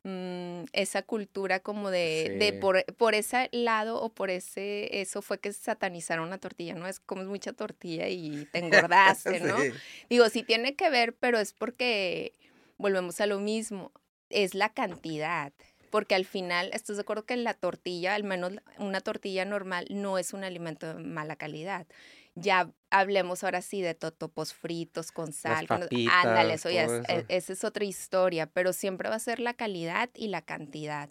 Mm, 0.02 0.64
esa 0.72 1.02
cultura 1.02 1.60
como 1.60 1.90
de, 1.90 2.36
de 2.38 2.54
por, 2.54 2.82
por, 2.94 3.14
ese 3.14 3.50
lado 3.52 4.00
o 4.00 4.08
por 4.08 4.30
ese, 4.30 5.02
eso 5.02 5.20
fue 5.20 5.38
que 5.38 5.52
satanizaron 5.52 6.30
la 6.30 6.38
tortilla, 6.38 6.74
¿no? 6.74 6.86
Es 6.86 7.00
como 7.00 7.20
es 7.20 7.28
mucha 7.28 7.52
tortilla 7.52 8.08
y 8.08 8.46
te 8.50 8.58
engordaste, 8.88 9.40
¿no? 9.40 9.58
Digo, 10.08 10.26
sí 10.30 10.42
tiene 10.42 10.74
que 10.74 10.88
ver, 10.88 11.12
pero 11.12 11.38
es 11.38 11.52
porque 11.52 12.32
volvemos 12.78 13.20
a 13.20 13.26
lo 13.26 13.40
mismo, 13.40 13.92
es 14.30 14.54
la 14.54 14.70
cantidad. 14.70 15.52
Porque 15.90 16.14
al 16.14 16.24
final, 16.24 16.70
¿estás 16.72 16.96
de 16.96 17.02
acuerdo 17.02 17.26
que 17.26 17.36
la 17.36 17.52
tortilla, 17.52 18.14
al 18.14 18.24
menos 18.24 18.52
una 18.78 19.00
tortilla 19.02 19.44
normal, 19.44 19.86
no 19.90 20.16
es 20.16 20.32
un 20.32 20.44
alimento 20.44 20.94
de 20.94 21.02
mala 21.02 21.36
calidad? 21.36 21.86
Ya 22.40 22.72
hablemos 22.90 23.44
ahora 23.44 23.62
sí 23.62 23.80
de 23.80 23.94
totopos 23.94 24.52
fritos 24.52 25.12
con 25.12 25.32
sal. 25.32 25.66
ándale, 26.10 26.54
eso 26.54 26.70
ya 26.70 26.84
es, 26.84 27.08
e, 27.08 27.24
esa 27.28 27.52
es 27.52 27.64
otra 27.64 27.84
historia, 27.84 28.46
pero 28.46 28.72
siempre 28.72 29.08
va 29.08 29.14
a 29.14 29.20
ser 29.20 29.38
la 29.38 29.54
calidad 29.54 30.10
y 30.14 30.28
la 30.28 30.42
cantidad. 30.42 31.10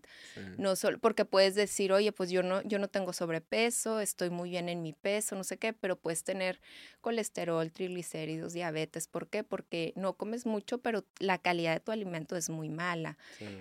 No 0.58 0.76
solo, 0.76 1.00
porque 1.00 1.26
puedes 1.26 1.56
decir, 1.56 1.92
oye, 1.92 2.12
pues 2.12 2.30
yo 2.30 2.44
no, 2.44 2.62
yo 2.64 2.80
no 2.80 2.90
tengo 2.90 3.14
sobrepeso, 3.14 4.00
estoy 4.00 4.30
muy 4.30 4.50
bien 4.50 4.70
en 4.70 4.82
mi 4.82 4.94
peso, 4.94 5.36
no 5.36 5.44
sé 5.44 5.58
qué, 5.58 5.74
pero 5.74 5.98
puedes 5.98 6.24
tener 6.24 6.60
colesterol, 7.02 7.72
triglicéridos, 7.72 8.54
diabetes. 8.54 9.08
¿Por 9.08 9.28
qué? 9.28 9.44
Porque 9.44 9.94
no 9.96 10.14
comes 10.14 10.46
mucho, 10.46 10.80
pero 10.80 11.06
la 11.20 11.38
calidad 11.38 11.74
de 11.74 11.80
tu 11.80 11.92
alimento 11.92 12.36
es 12.36 12.50
muy 12.50 12.70
mala. 12.70 13.18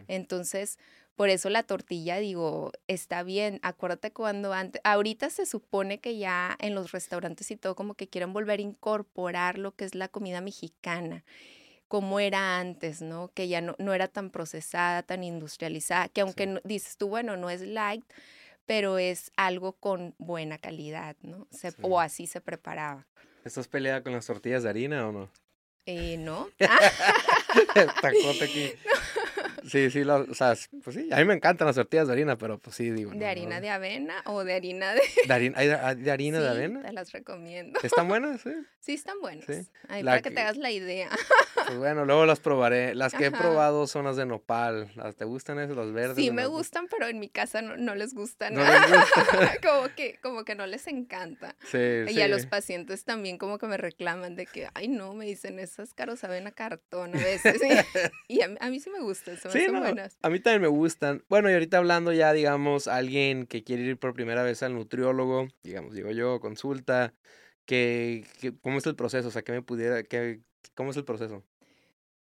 Entonces, 0.09 0.79
por 1.19 1.31
eso 1.31 1.51
la 1.51 1.65
tortilla, 1.65 2.19
digo, 2.19 2.71
está 2.87 3.25
bien. 3.25 3.59
Acuérdate 3.65 4.13
cuando 4.13 4.53
antes, 4.53 4.81
ahorita 4.85 5.31
se 5.31 5.47
supone 5.47 5.99
que 5.99 6.17
ya 6.17 6.57
en 6.61 6.77
los 6.77 6.93
restaurantes 6.93 7.51
y 7.51 7.57
todo 7.57 7.75
como 7.75 7.95
que 7.95 8.07
quieren 8.07 8.33
volver 8.33 8.61
a 8.61 8.63
incorporar 8.63 9.59
lo 9.59 9.75
que 9.75 9.85
es 9.85 9.97
la 9.97 10.07
comida 10.07 10.41
mexicana 10.41 11.25
como 11.89 12.21
era 12.21 12.61
antes, 12.61 13.03
¿no? 13.03 13.33
Que 13.35 13.49
ya 13.49 13.61
no, 13.61 13.75
no 13.79 13.95
era 13.95 14.07
tan 14.07 14.31
procesada, 14.31 15.03
tan 15.03 15.25
industrializada, 15.25 16.09
que 16.09 16.21
aunque 16.21 16.61
dices 16.63 16.97
tú, 16.97 17.09
bueno, 17.09 17.37
no 17.37 17.51
es 17.51 17.63
light, 17.63 18.05
pero 18.65 18.99
es 18.99 19.33
algo 19.37 19.73
con 19.73 20.15
buena 20.19 20.59
calidad, 20.59 21.17
¿no? 21.23 21.49
O 21.83 21.99
así 21.99 22.29
se 22.29 22.41
preparaba. 22.41 23.09
¿Estás 23.45 23.67
peleada 23.67 24.05
con 24.05 24.13
las 24.13 24.27
tortillas 24.27 24.63
de 24.63 24.69
harina 24.69 25.09
o 25.09 25.11
no? 25.11 25.31
Eh, 25.85 26.17
no. 26.17 26.49
Tacote 27.75 28.45
aquí. 28.45 28.73
Sí, 29.69 29.91
sí, 29.91 30.03
o 30.03 30.35
sea, 30.35 30.55
pues 30.83 30.97
sí, 30.97 31.09
a 31.13 31.17
mí 31.17 31.25
me 31.25 31.35
encantan 31.35 31.67
las 31.67 31.77
tortillas 31.77 32.07
de 32.07 32.15
harina, 32.15 32.39
pero 32.39 32.59
pues 32.59 32.75
sí, 32.75 32.91
digo. 32.91 33.13
¿De 33.13 33.27
harina 33.27 33.61
de 33.61 33.71
avena 33.71 34.23
o 34.25 34.43
de 34.45 34.55
harina 34.55 34.95
de...? 34.95 35.03
¿De 35.27 35.35
harina, 35.35 35.59
¿hay 35.59 35.69
de, 35.97 36.11
harina 36.11 36.41
de 36.41 36.49
avena? 36.49 36.83
te 36.83 36.93
las 36.93 37.13
recomiendo. 37.13 37.79
¿Están 37.83 38.09
buenas? 38.09 38.41
Sí. 38.41 38.51
Sí, 38.81 38.95
están 38.95 39.21
buenas. 39.21 39.45
Sí. 39.45 39.69
Ahí 39.89 40.03
para 40.03 40.23
que, 40.23 40.31
te 40.31 40.41
hagas 40.41 40.57
la 40.57 40.71
idea. 40.71 41.11
Pues 41.67 41.79
bueno, 41.79 42.05
luego 42.05 42.27
las 42.27 42.41
probaré. 42.41 42.95
Las 42.95 43.15
que 43.15 43.27
he 43.27 43.31
probado 43.31 43.87
son 43.87 44.05
las 44.05 44.17
de 44.17 44.27
nopal. 44.27 44.91
¿Te 45.17 45.25
gustan 45.25 45.59
esas, 45.59 45.77
las 45.77 45.93
verdes? 45.93 46.17
Sí, 46.17 46.31
me 46.31 46.47
gustan, 46.47 46.87
pero 46.89 47.07
en 47.07 47.19
mi 47.19 47.29
casa 47.29 47.63
no, 47.63 47.95
les 47.95 48.15
gustan. 48.15 48.55
No 48.55 48.63
les 48.63 48.81
gusta. 48.81 49.59
como, 49.63 49.95
que, 49.95 50.19
como 50.23 50.45
que 50.45 50.55
no 50.55 50.67
les 50.67 50.87
encanta. 50.87 51.57
Sí, 51.71 51.79
y 52.09 52.21
a 52.21 52.29
los 52.29 52.47
pacientes 52.47 53.05
también 53.05 53.39
como 53.39 53.59
que 53.59 53.67
me 53.67 53.77
reclaman 53.77 54.37
de 54.37 54.47
que, 54.47 54.69
ay, 54.75 54.89
no, 54.89 55.15
me 55.15 55.27
dicen, 55.27 55.59
esas 55.59 55.95
caros 55.95 56.21
saben 56.21 56.47
a 56.47 56.53
cartón 56.53 57.15
a 57.15 57.19
veces. 57.19 57.61
y 58.29 58.41
a, 58.43 58.49
mí 58.49 58.81
sí 58.81 58.91
me 58.91 59.01
gustan, 59.01 59.37
son, 59.39 59.53
sí, 59.53 59.67
buenas. 59.69 60.17
A 60.23 60.31
mí 60.31 60.41
también 60.41 60.63
me 60.63 60.69
gustan. 60.69 61.25
Bueno, 61.29 61.51
y 61.51 61.55
ahorita 61.55 61.79
hablando 61.79 62.13
ya, 62.13 62.33
digamos, 62.33 62.89
alguien 62.89 63.47
que 63.47 63.65
quiere 63.65 63.83
ir 63.83 63.99
por 63.99 64.15
primera 64.15 64.43
vez 64.43 64.63
al 64.63 64.75
nutriólogo, 64.75 65.49
digamos, 65.63 65.95
digo 65.95 66.11
yo, 66.11 66.41
consulta, 66.41 67.15
que, 67.65 68.25
¿cómo 68.63 68.79
es 68.79 68.87
el 68.87 68.97
proceso? 68.97 69.29
O 69.29 69.31
sea, 69.31 69.43
¿qué 69.43 69.53
me 69.53 69.63
pudiera, 69.63 70.03
que, 70.03 70.41
¿cómo 70.75 70.91
es 70.91 70.97
el 70.97 71.05
proceso? 71.05 71.45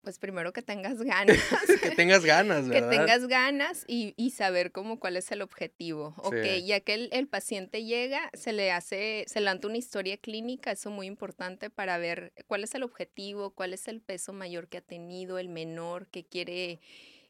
pues 0.04 0.18
primero 0.18 0.52
que 0.52 0.62
tengas 0.62 1.02
ganas. 1.02 1.36
que 1.82 1.90
tengas 1.90 2.24
ganas, 2.24 2.68
¿verdad? 2.68 2.90
Que 2.90 2.96
tengas 2.96 3.26
ganas 3.26 3.84
y, 3.88 4.14
y, 4.16 4.30
saber 4.30 4.70
cómo 4.70 5.00
cuál 5.00 5.16
es 5.16 5.32
el 5.32 5.42
objetivo. 5.42 6.14
Ok, 6.18 6.36
ya 6.64 6.80
que 6.80 6.94
el, 6.94 7.08
el, 7.12 7.26
paciente 7.26 7.84
llega, 7.84 8.30
se 8.34 8.52
le 8.52 8.70
hace, 8.70 9.24
se 9.26 9.40
levanta 9.40 9.66
una 9.66 9.78
historia 9.78 10.16
clínica, 10.18 10.70
eso 10.70 10.90
es 10.90 10.94
muy 10.94 11.06
importante 11.06 11.70
para 11.70 11.98
ver 11.98 12.32
cuál 12.46 12.62
es 12.62 12.74
el 12.74 12.84
objetivo, 12.84 13.50
cuál 13.50 13.72
es 13.72 13.88
el 13.88 14.00
peso 14.00 14.32
mayor 14.32 14.68
que 14.68 14.78
ha 14.78 14.82
tenido, 14.82 15.38
el 15.38 15.48
menor 15.48 16.06
que 16.08 16.24
quiere 16.24 16.80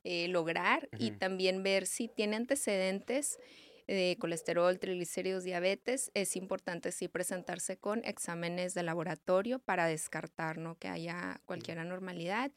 eh, 0.02 0.28
lograr 0.28 0.90
y 0.98 1.12
también 1.12 1.62
ver 1.62 1.86
si 1.86 2.08
tiene 2.08 2.36
antecedentes 2.36 3.38
de 3.86 4.16
colesterol, 4.18 4.78
triglicéridos, 4.78 5.44
diabetes, 5.44 6.10
es 6.14 6.36
importante 6.36 6.92
sí 6.92 7.08
presentarse 7.08 7.76
con 7.76 8.04
exámenes 8.04 8.74
de 8.74 8.82
laboratorio 8.82 9.58
para 9.58 9.86
descartar 9.86 10.58
¿no? 10.58 10.78
que 10.78 10.88
haya 10.88 11.40
cualquier 11.44 11.78
anormalidad. 11.78 12.50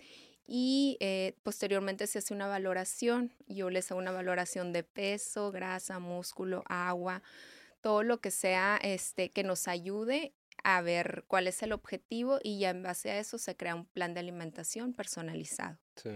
Y 0.45 0.97
eh, 1.01 1.35
posteriormente 1.43 2.07
se 2.07 2.19
hace 2.19 2.33
una 2.33 2.47
valoración. 2.47 3.33
Yo 3.47 3.69
les 3.69 3.91
hago 3.91 3.99
una 3.99 4.11
valoración 4.11 4.71
de 4.71 4.83
peso, 4.83 5.51
grasa, 5.51 5.99
músculo, 5.99 6.63
agua, 6.67 7.21
todo 7.81 8.03
lo 8.03 8.21
que 8.21 8.31
sea 8.31 8.79
este, 8.81 9.29
que 9.29 9.43
nos 9.43 9.67
ayude 9.67 10.33
a 10.63 10.81
ver 10.81 11.25
cuál 11.27 11.47
es 11.47 11.61
el 11.63 11.73
objetivo 11.73 12.39
y 12.41 12.59
ya 12.59 12.69
en 12.69 12.81
base 12.81 13.11
a 13.11 13.19
eso 13.19 13.37
se 13.37 13.55
crea 13.55 13.75
un 13.75 13.85
plan 13.85 14.13
de 14.13 14.21
alimentación 14.21 14.93
personalizado. 14.93 15.77
Sí. 15.95 16.09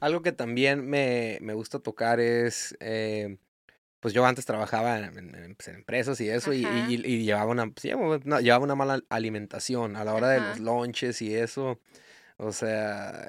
Algo 0.00 0.22
que 0.22 0.32
también 0.32 0.88
me, 0.88 1.38
me 1.40 1.54
gusta 1.54 1.80
tocar 1.80 2.20
es 2.20 2.76
eh, 2.80 3.38
pues 4.00 4.14
yo 4.14 4.24
antes 4.24 4.44
trabajaba 4.44 4.98
en, 4.98 5.54
pues, 5.56 5.68
empresas 5.68 6.20
y 6.20 6.28
eso, 6.28 6.52
y, 6.52 6.64
llevaba 7.24 7.50
una, 7.50 7.70
pues, 7.70 7.84
llevaba 7.84 8.64
una 8.64 8.74
mala 8.74 9.02
alimentación 9.08 9.96
a 9.96 10.04
la 10.04 10.14
hora 10.14 10.28
de 10.28 10.40
los 10.40 10.60
lunches 10.60 11.20
y 11.22 11.34
eso. 11.34 11.80
O 12.36 12.52
sea, 12.52 13.28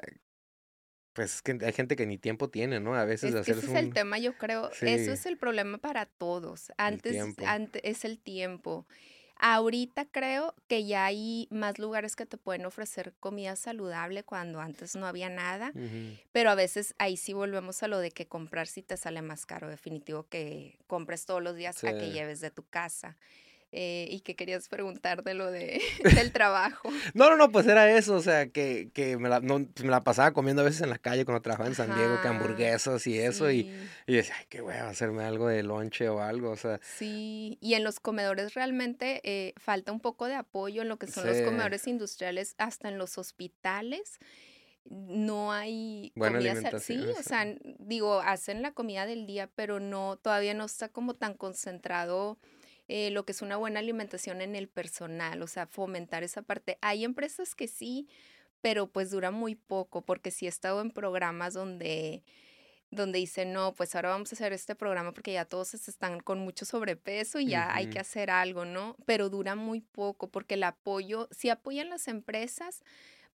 pues 1.12 1.36
es 1.36 1.42
que 1.42 1.58
hay 1.60 1.72
gente 1.72 1.96
que 1.96 2.06
ni 2.06 2.18
tiempo 2.18 2.50
tiene, 2.50 2.78
¿no? 2.78 2.94
A 2.94 3.04
veces 3.04 3.34
de 3.34 3.40
hacer 3.40 3.58
Ese 3.58 3.66
es 3.66 3.74
el 3.74 3.92
tema, 3.92 4.18
yo 4.18 4.36
creo. 4.38 4.70
Eso 4.80 5.12
es 5.12 5.26
el 5.26 5.36
problema 5.36 5.78
para 5.78 6.06
todos. 6.06 6.72
Antes, 6.76 7.20
antes 7.44 7.82
es 7.84 8.04
el 8.04 8.18
tiempo. 8.18 8.86
Ahorita 9.42 10.04
creo 10.04 10.54
que 10.68 10.84
ya 10.84 11.06
hay 11.06 11.48
más 11.50 11.78
lugares 11.78 12.14
que 12.14 12.26
te 12.26 12.36
pueden 12.36 12.66
ofrecer 12.66 13.14
comida 13.20 13.56
saludable 13.56 14.22
cuando 14.22 14.60
antes 14.60 14.96
no 14.96 15.06
había 15.06 15.30
nada, 15.30 15.72
pero 16.30 16.50
a 16.50 16.54
veces 16.54 16.94
ahí 16.98 17.16
sí 17.16 17.32
volvemos 17.32 17.82
a 17.82 17.88
lo 17.88 17.98
de 18.00 18.10
que 18.10 18.26
comprar 18.26 18.66
si 18.66 18.82
te 18.82 18.98
sale 18.98 19.22
más 19.22 19.46
caro, 19.46 19.70
definitivo 19.70 20.24
que 20.28 20.78
compres 20.86 21.24
todos 21.24 21.42
los 21.42 21.56
días 21.56 21.82
a 21.84 21.94
que 21.94 22.10
lleves 22.10 22.40
de 22.40 22.50
tu 22.50 22.64
casa. 22.64 23.16
Eh, 23.72 24.08
y 24.10 24.20
que 24.20 24.34
querías 24.34 24.68
preguntar 24.68 25.22
de 25.22 25.34
lo 25.34 25.48
de, 25.48 25.80
del 26.16 26.32
trabajo. 26.32 26.90
no, 27.14 27.30
no, 27.30 27.36
no, 27.36 27.52
pues 27.52 27.68
era 27.68 27.88
eso, 27.96 28.16
o 28.16 28.20
sea, 28.20 28.48
que, 28.48 28.90
que 28.92 29.16
me, 29.16 29.28
la, 29.28 29.40
pues 29.40 29.84
me 29.84 29.90
la 29.90 30.02
pasaba 30.02 30.32
comiendo 30.32 30.62
a 30.62 30.64
veces 30.64 30.80
en 30.80 30.90
la 30.90 30.98
calle 30.98 31.24
cuando 31.24 31.40
trabajaba 31.40 31.68
en 31.68 31.76
San 31.76 31.94
Diego, 31.94 32.20
que 32.20 32.26
hamburguesas 32.26 33.06
y 33.06 33.16
eso, 33.16 33.48
y, 33.48 33.72
y, 34.08 34.14
decía, 34.14 34.34
ay, 34.40 34.46
qué 34.48 34.58
a 34.58 34.88
hacerme 34.88 35.22
algo 35.22 35.46
de 35.46 35.62
lonche 35.62 36.08
o 36.08 36.20
algo, 36.20 36.50
o 36.50 36.56
sea. 36.56 36.80
Sí, 36.82 37.58
y 37.60 37.74
en 37.74 37.84
los 37.84 38.00
comedores 38.00 38.54
realmente 38.54 39.20
eh, 39.22 39.54
falta 39.56 39.92
un 39.92 40.00
poco 40.00 40.26
de 40.26 40.34
apoyo 40.34 40.82
en 40.82 40.88
lo 40.88 40.98
que 40.98 41.06
son 41.06 41.28
los 41.28 41.40
comedores 41.42 41.86
industriales, 41.86 42.56
hasta 42.58 42.88
en 42.88 42.98
los 42.98 43.18
hospitales 43.18 44.18
no 44.84 45.52
hay 45.52 46.10
Buena 46.16 46.38
comida 46.38 46.80
sí, 46.80 46.98
o 46.98 47.22
sea, 47.22 47.46
digo, 47.78 48.20
hacen 48.20 48.62
la 48.62 48.72
comida 48.72 49.06
del 49.06 49.26
día, 49.26 49.48
pero 49.54 49.78
no, 49.78 50.16
todavía 50.16 50.54
no 50.54 50.64
está 50.64 50.88
como 50.88 51.14
tan 51.14 51.34
concentrado 51.34 52.38
eh, 52.92 53.12
lo 53.12 53.24
que 53.24 53.30
es 53.30 53.40
una 53.40 53.56
buena 53.56 53.78
alimentación 53.78 54.40
en 54.40 54.56
el 54.56 54.68
personal, 54.68 55.42
o 55.42 55.46
sea, 55.46 55.68
fomentar 55.68 56.24
esa 56.24 56.42
parte. 56.42 56.76
Hay 56.80 57.04
empresas 57.04 57.54
que 57.54 57.68
sí, 57.68 58.08
pero 58.60 58.88
pues 58.88 59.12
dura 59.12 59.30
muy 59.30 59.54
poco, 59.54 60.04
porque 60.04 60.32
sí 60.32 60.46
he 60.46 60.48
estado 60.48 60.80
en 60.80 60.90
programas 60.90 61.54
donde 61.54 62.24
donde 62.90 63.20
dice, 63.20 63.44
no, 63.44 63.72
pues 63.74 63.94
ahora 63.94 64.08
vamos 64.08 64.32
a 64.32 64.34
hacer 64.34 64.52
este 64.52 64.74
programa 64.74 65.12
porque 65.12 65.32
ya 65.32 65.44
todos 65.44 65.74
están 65.74 66.18
con 66.18 66.40
mucho 66.40 66.64
sobrepeso 66.64 67.38
y 67.38 67.46
ya 67.46 67.72
hay 67.72 67.88
que 67.88 68.00
hacer 68.00 68.30
algo, 68.30 68.64
¿no? 68.64 68.96
Pero 69.06 69.30
dura 69.30 69.54
muy 69.54 69.80
poco 69.80 70.28
porque 70.28 70.54
el 70.54 70.64
apoyo, 70.64 71.28
si 71.30 71.50
apoyan 71.50 71.88
las 71.88 72.08
empresas, 72.08 72.82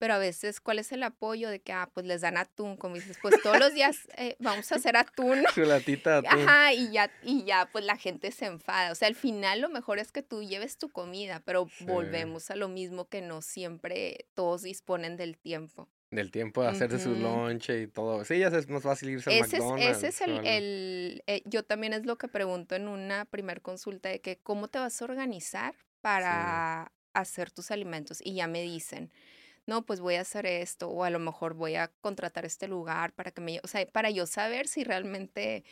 pero 0.04 0.16
a 0.16 0.18
veces, 0.18 0.60
¿cuál 0.60 0.78
es 0.80 0.92
el 0.92 1.02
apoyo 1.02 1.48
de 1.48 1.62
que, 1.62 1.72
ah, 1.72 1.88
pues 1.94 2.04
les 2.04 2.20
dan 2.20 2.36
atún? 2.36 2.76
Como 2.76 2.96
dices, 2.96 3.16
pues 3.22 3.40
todos 3.42 3.58
los 3.58 3.72
días 3.72 4.06
eh, 4.18 4.36
vamos 4.38 4.70
a 4.70 4.74
hacer 4.74 4.98
atún. 4.98 5.42
Chulatita 5.54 6.18
atún. 6.18 6.46
Ajá, 6.46 6.74
y 6.74 6.92
ya, 6.92 7.10
y 7.22 7.44
ya, 7.44 7.70
pues 7.72 7.86
la 7.86 7.96
gente 7.96 8.30
se 8.30 8.44
enfada. 8.44 8.92
O 8.92 8.94
sea, 8.96 9.08
al 9.08 9.14
final 9.14 9.62
lo 9.62 9.70
mejor 9.70 9.98
es 9.98 10.12
que 10.12 10.22
tú 10.22 10.42
lleves 10.42 10.76
tu 10.76 10.90
comida, 10.90 11.40
pero 11.46 11.70
volvemos 11.86 12.50
a 12.50 12.54
lo 12.54 12.68
mismo 12.68 13.08
que 13.08 13.22
no 13.22 13.40
siempre 13.40 14.26
todos 14.34 14.60
disponen 14.60 15.16
del 15.16 15.38
tiempo. 15.38 15.88
Del 16.10 16.30
tiempo 16.30 16.60
de 16.60 16.68
hacerse 16.68 16.98
su 16.98 17.14
lonche 17.14 17.80
y 17.80 17.86
todo. 17.86 18.26
Sí, 18.26 18.40
ya 18.40 18.48
es 18.48 18.68
más 18.68 18.82
fácil 18.82 19.08
irse 19.08 19.30
al 19.30 19.36
ese 19.42 19.56
McDonald's. 19.56 19.86
Es, 19.86 19.96
ese 19.96 20.08
es 20.08 20.20
el, 20.20 20.46
el 20.46 21.22
eh, 21.26 21.40
yo 21.46 21.62
también 21.62 21.94
es 21.94 22.04
lo 22.04 22.18
que 22.18 22.28
pregunto 22.28 22.74
en 22.74 22.88
una 22.88 23.24
primer 23.24 23.62
consulta 23.62 24.10
de 24.10 24.20
que 24.20 24.36
cómo 24.36 24.68
te 24.68 24.78
vas 24.78 25.00
a 25.00 25.04
organizar 25.06 25.74
para 26.02 26.92
hacer 27.14 27.50
tus 27.50 27.70
alimentos. 27.70 28.18
Y 28.22 28.34
ya 28.34 28.46
me 28.46 28.60
dicen, 28.60 29.10
no, 29.66 29.82
pues 29.82 30.00
voy 30.00 30.16
a 30.16 30.20
hacer 30.20 30.46
esto 30.46 30.88
o 30.88 31.04
a 31.04 31.10
lo 31.10 31.18
mejor 31.18 31.54
voy 31.54 31.74
a 31.76 31.88
contratar 32.00 32.44
este 32.44 32.68
lugar 32.68 33.12
para 33.12 33.30
que 33.30 33.40
me, 33.40 33.60
o 33.62 33.66
sea, 33.66 33.86
para 33.86 34.10
yo 34.10 34.26
saber 34.26 34.68
si 34.68 34.84
realmente, 34.84 35.64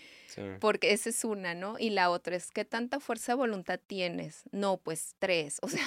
porque 0.60 0.92
esa 0.92 1.10
es 1.10 1.24
una, 1.24 1.54
¿no? 1.54 1.78
Y 1.78 1.90
la 1.90 2.10
otra 2.10 2.36
es, 2.36 2.50
¿qué 2.50 2.64
tanta 2.64 3.00
fuerza 3.00 3.32
de 3.32 3.36
voluntad 3.36 3.78
tienes? 3.86 4.44
No, 4.50 4.78
pues 4.78 5.14
tres, 5.18 5.58
o 5.62 5.68
sea, 5.68 5.84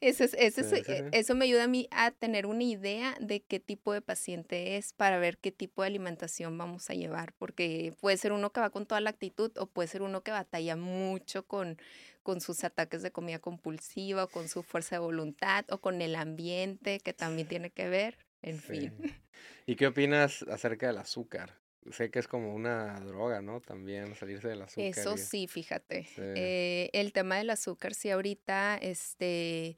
eso, 0.00 0.24
es, 0.24 0.34
eso, 0.34 0.62
eh, 0.74 1.08
eso 1.12 1.34
me 1.34 1.44
ayuda 1.44 1.64
a 1.64 1.68
mí 1.68 1.88
a 1.90 2.10
tener 2.10 2.46
una 2.46 2.64
idea 2.64 3.16
de 3.20 3.40
qué 3.40 3.60
tipo 3.60 3.92
de 3.92 4.02
paciente 4.02 4.76
es 4.76 4.92
para 4.92 5.18
ver 5.18 5.38
qué 5.38 5.52
tipo 5.52 5.82
de 5.82 5.88
alimentación 5.88 6.58
vamos 6.58 6.90
a 6.90 6.94
llevar, 6.94 7.32
porque 7.34 7.94
puede 8.00 8.16
ser 8.16 8.32
uno 8.32 8.50
que 8.50 8.60
va 8.60 8.70
con 8.70 8.86
toda 8.86 9.00
la 9.00 9.10
actitud 9.10 9.52
o 9.58 9.66
puede 9.66 9.88
ser 9.88 10.02
uno 10.02 10.22
que 10.22 10.32
batalla 10.32 10.76
mucho 10.76 11.44
con 11.46 11.78
con 12.22 12.40
sus 12.40 12.64
ataques 12.64 13.02
de 13.02 13.10
comida 13.10 13.38
compulsiva, 13.38 14.24
o 14.24 14.28
con 14.28 14.48
su 14.48 14.62
fuerza 14.62 14.96
de 14.96 15.00
voluntad, 15.00 15.64
o 15.70 15.78
con 15.78 16.02
el 16.02 16.14
ambiente, 16.14 17.00
que 17.00 17.12
también 17.12 17.48
tiene 17.48 17.70
que 17.70 17.88
ver, 17.88 18.18
en 18.42 18.58
fin. 18.58 18.92
¿Y 19.66 19.76
qué 19.76 19.86
opinas 19.86 20.42
acerca 20.44 20.86
del 20.86 20.98
azúcar? 20.98 21.58
Sé 21.90 22.10
que 22.10 22.18
es 22.18 22.28
como 22.28 22.54
una 22.54 23.00
droga, 23.00 23.40
¿no? 23.40 23.60
También 23.60 24.14
salirse 24.14 24.48
del 24.48 24.62
azúcar. 24.62 24.84
Eso 24.84 25.16
sí, 25.16 25.46
fíjate. 25.46 26.06
Eh, 26.18 26.90
el 26.92 27.12
tema 27.12 27.36
del 27.36 27.50
azúcar, 27.50 27.94
sí, 27.94 28.10
ahorita, 28.10 28.76
este 28.76 29.76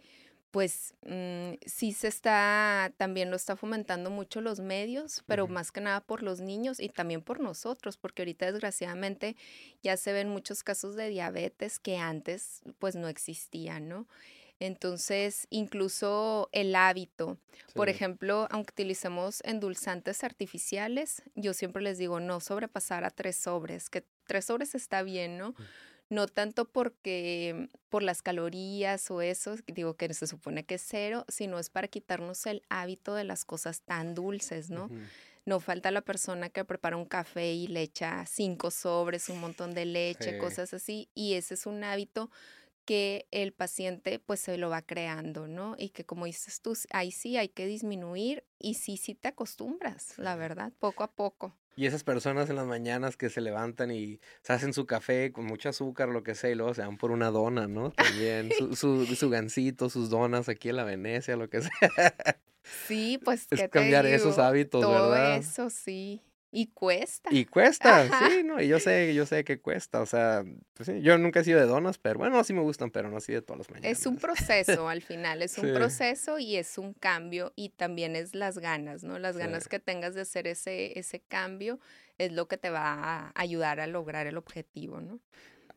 pues 0.50 0.94
mm, 1.06 1.54
sí 1.64 1.92
se 1.92 2.08
está, 2.08 2.92
también 2.96 3.30
lo 3.30 3.36
está 3.36 3.56
fomentando 3.56 4.10
mucho 4.10 4.40
los 4.40 4.60
medios, 4.60 5.22
pero 5.26 5.46
más 5.46 5.70
que 5.70 5.80
nada 5.80 6.00
por 6.00 6.22
los 6.22 6.40
niños 6.40 6.80
y 6.80 6.88
también 6.88 7.22
por 7.22 7.40
nosotros, 7.40 7.96
porque 7.96 8.22
ahorita 8.22 8.50
desgraciadamente 8.50 9.36
ya 9.82 9.96
se 9.96 10.12
ven 10.12 10.28
muchos 10.28 10.62
casos 10.62 10.96
de 10.96 11.08
diabetes 11.08 11.78
que 11.78 11.98
antes 11.98 12.62
pues 12.78 12.96
no 12.96 13.08
existían, 13.08 13.88
¿no? 13.88 14.06
Entonces, 14.60 15.46
incluso 15.48 16.50
el 16.52 16.74
hábito. 16.74 17.38
Por 17.74 17.88
ejemplo, 17.88 18.46
aunque 18.50 18.72
utilicemos 18.72 19.40
endulzantes 19.44 20.22
artificiales, 20.22 21.22
yo 21.34 21.54
siempre 21.54 21.82
les 21.82 21.96
digo 21.96 22.20
no 22.20 22.40
sobrepasar 22.40 23.04
a 23.04 23.10
tres 23.10 23.36
sobres, 23.36 23.88
que 23.88 24.04
tres 24.26 24.44
sobres 24.44 24.74
está 24.74 25.02
bien, 25.02 25.38
¿no? 25.38 25.54
No 26.10 26.26
tanto 26.26 26.66
porque 26.66 27.68
por 27.88 28.02
las 28.02 28.20
calorías 28.20 29.10
o 29.10 29.22
eso, 29.22 29.54
digo 29.68 29.94
que 29.94 30.12
se 30.12 30.26
supone 30.26 30.64
que 30.64 30.74
es 30.74 30.84
cero, 30.86 31.24
sino 31.28 31.58
es 31.58 31.70
para 31.70 31.88
quitarnos 31.88 32.44
el 32.46 32.62
hábito 32.68 33.14
de 33.14 33.24
las 33.24 33.44
cosas 33.44 33.82
tan 33.82 34.14
dulces, 34.14 34.70
¿no? 34.70 34.90
No 35.46 35.58
falta 35.58 35.90
la 35.90 36.02
persona 36.02 36.50
que 36.50 36.64
prepara 36.64 36.96
un 36.96 37.06
café 37.06 37.52
y 37.54 37.66
le 37.68 37.82
echa 37.82 38.26
cinco 38.26 38.70
sobres, 38.70 39.28
un 39.30 39.40
montón 39.40 39.72
de 39.72 39.86
leche, 39.86 40.36
cosas 40.38 40.74
así, 40.74 41.08
y 41.14 41.34
ese 41.34 41.54
es 41.54 41.64
un 41.64 41.82
hábito 41.82 42.30
que 42.90 43.28
el 43.30 43.52
paciente 43.52 44.18
pues 44.18 44.40
se 44.40 44.56
lo 44.56 44.68
va 44.68 44.82
creando, 44.82 45.46
¿no? 45.46 45.76
Y 45.78 45.90
que 45.90 46.04
como 46.04 46.24
dices 46.24 46.60
tú, 46.60 46.76
ahí 46.90 47.12
sí 47.12 47.36
hay 47.36 47.48
que 47.48 47.64
disminuir 47.64 48.42
y 48.58 48.74
sí, 48.74 48.96
sí 48.96 49.14
te 49.14 49.28
acostumbras, 49.28 50.18
la 50.18 50.34
verdad, 50.34 50.72
poco 50.80 51.04
a 51.04 51.12
poco. 51.12 51.54
Y 51.76 51.86
esas 51.86 52.02
personas 52.02 52.50
en 52.50 52.56
las 52.56 52.66
mañanas 52.66 53.16
que 53.16 53.30
se 53.30 53.42
levantan 53.42 53.92
y 53.92 54.18
se 54.42 54.54
hacen 54.54 54.72
su 54.72 54.86
café 54.86 55.30
con 55.30 55.44
mucho 55.44 55.68
azúcar, 55.68 56.08
lo 56.08 56.24
que 56.24 56.34
sea, 56.34 56.50
y 56.50 56.56
luego 56.56 56.74
se 56.74 56.82
van 56.82 56.96
por 56.96 57.12
una 57.12 57.30
dona, 57.30 57.68
¿no? 57.68 57.92
También 57.96 58.50
su, 58.58 58.74
su, 58.74 59.06
su 59.06 59.30
gansito, 59.30 59.88
sus 59.88 60.10
donas 60.10 60.48
aquí 60.48 60.70
en 60.70 60.76
la 60.76 60.82
Venecia, 60.82 61.36
lo 61.36 61.48
que 61.48 61.60
sea. 61.60 62.26
Sí, 62.88 63.20
pues. 63.24 63.46
Es 63.52 63.68
cambiar 63.68 64.04
esos 64.06 64.38
hábitos, 64.38 64.80
Todo 64.80 65.10
¿verdad? 65.10 65.36
Eso 65.36 65.70
sí. 65.70 66.20
Y 66.52 66.66
cuesta. 66.68 67.30
Y 67.32 67.44
cuesta, 67.44 68.08
sí, 68.28 68.42
¿no? 68.42 68.60
Y 68.60 68.66
yo 68.66 68.80
sé, 68.80 69.14
yo 69.14 69.24
sé 69.24 69.44
que 69.44 69.60
cuesta, 69.60 70.00
o 70.00 70.06
sea, 70.06 70.44
pues 70.74 70.88
sí, 70.88 71.00
yo 71.00 71.16
nunca 71.16 71.40
he 71.40 71.44
sido 71.44 71.60
de 71.60 71.66
donas, 71.66 71.98
pero 71.98 72.18
bueno, 72.18 72.42
sí 72.42 72.52
me 72.52 72.60
gustan, 72.60 72.90
pero 72.90 73.08
no 73.08 73.18
así 73.18 73.32
de 73.32 73.40
todas 73.40 73.58
las 73.58 73.70
mañanas. 73.70 73.98
Es 73.98 74.04
un 74.06 74.16
proceso 74.16 74.88
al 74.88 75.00
final, 75.02 75.42
es 75.42 75.58
un 75.58 75.72
proceso 75.72 76.38
y 76.38 76.56
es 76.56 76.76
un 76.76 76.92
cambio 76.92 77.52
y 77.54 77.68
también 77.68 78.16
es 78.16 78.34
las 78.34 78.58
ganas, 78.58 79.04
¿no? 79.04 79.18
Las 79.20 79.36
ganas 79.36 79.68
que 79.68 79.78
tengas 79.78 80.14
de 80.14 80.22
hacer 80.22 80.48
ese, 80.48 80.98
ese 80.98 81.20
cambio 81.20 81.78
es 82.18 82.32
lo 82.32 82.48
que 82.48 82.58
te 82.58 82.70
va 82.70 82.94
a 82.94 83.32
ayudar 83.36 83.78
a 83.78 83.86
lograr 83.86 84.26
el 84.26 84.36
objetivo, 84.36 85.00
¿no? 85.00 85.20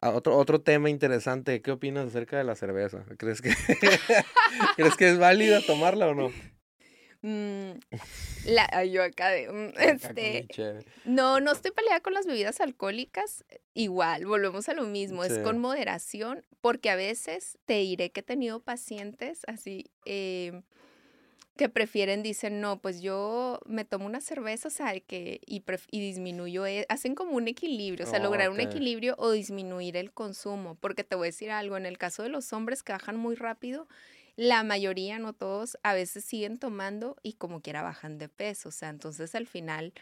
Ah, 0.02 0.10
otro, 0.10 0.36
otro 0.36 0.60
tema 0.60 0.90
interesante, 0.90 1.62
¿qué 1.62 1.72
opinas 1.72 2.08
acerca 2.08 2.38
de 2.38 2.44
la 2.44 2.56
cerveza? 2.56 3.06
¿Crees 3.18 3.42
que, 3.42 3.52
¿crees 4.76 4.98
que 4.98 5.10
es 5.10 5.18
válida 5.20 5.62
tomarla 5.66 6.08
o 6.08 6.16
no? 6.16 6.32
Mm, 7.24 7.80
la, 8.46 8.84
yo 8.84 9.02
acá 9.02 9.30
de, 9.30 9.50
mm, 9.50 9.80
este, 9.80 10.48
no, 11.06 11.40
no 11.40 11.54
estoy 11.54 11.72
peleada 11.72 12.02
con 12.02 12.14
las 12.14 12.28
bebidas 12.28 12.60
alcohólicas, 12.60 13.46
igual, 13.74 14.26
volvemos 14.26 14.68
a 14.68 14.74
lo 14.74 14.84
mismo, 14.84 15.24
es 15.24 15.40
con 15.40 15.58
moderación, 15.58 16.44
porque 16.60 16.90
a 16.90 16.98
veces 16.98 17.58
te 17.66 17.76
diré 17.76 18.12
que 18.12 18.20
he 18.20 18.24
tenido 18.24 18.60
pacientes 18.60 19.42
así, 19.48 19.90
em, 20.06 20.64
que 21.56 21.70
prefieren, 21.70 22.24
dicen, 22.24 22.60
no, 22.60 22.82
pues 22.82 23.02
yo 23.02 23.60
me 23.68 23.86
tomo 23.86 24.06
una 24.06 24.20
cerveza, 24.20 24.68
o 24.68 24.72
sea, 24.72 25.00
que, 25.00 25.40
y, 25.46 25.64
y 25.92 26.00
disminuyo, 26.02 26.66
e, 26.66 26.86
hacen 26.90 27.16
como 27.16 27.38
un 27.38 27.48
equilibrio, 27.48 28.06
o 28.06 28.10
sea, 28.10 28.20
lograr 28.20 28.50
un 28.50 28.60
equilibrio 28.60 29.16
o 29.18 29.32
disminuir 29.32 29.96
el 29.96 30.12
consumo, 30.12 30.76
porque 30.82 31.06
te 31.06 31.16
voy 31.16 31.28
a 31.28 31.30
decir 31.30 31.52
algo, 31.52 31.78
en 31.78 31.86
el 31.86 31.98
caso 31.98 32.24
de 32.24 32.30
los 32.30 32.52
hombres 32.52 32.84
que 32.84 32.92
bajan 32.92 33.16
muy 33.16 33.36
rápido, 33.36 33.88
la 34.36 34.64
mayoría, 34.64 35.20
no 35.20 35.34
todos, 35.34 35.78
a 35.84 35.94
veces 35.94 36.26
siguen 36.26 36.58
tomando 36.58 37.18
y 37.24 37.34
como 37.34 37.62
quiera 37.62 37.82
bajan 37.82 38.18
de 38.18 38.30
peso. 38.30 38.70
O 38.70 38.72
sea, 38.72 38.90
entonces 38.90 39.36
al 39.36 39.48
final 39.48 39.94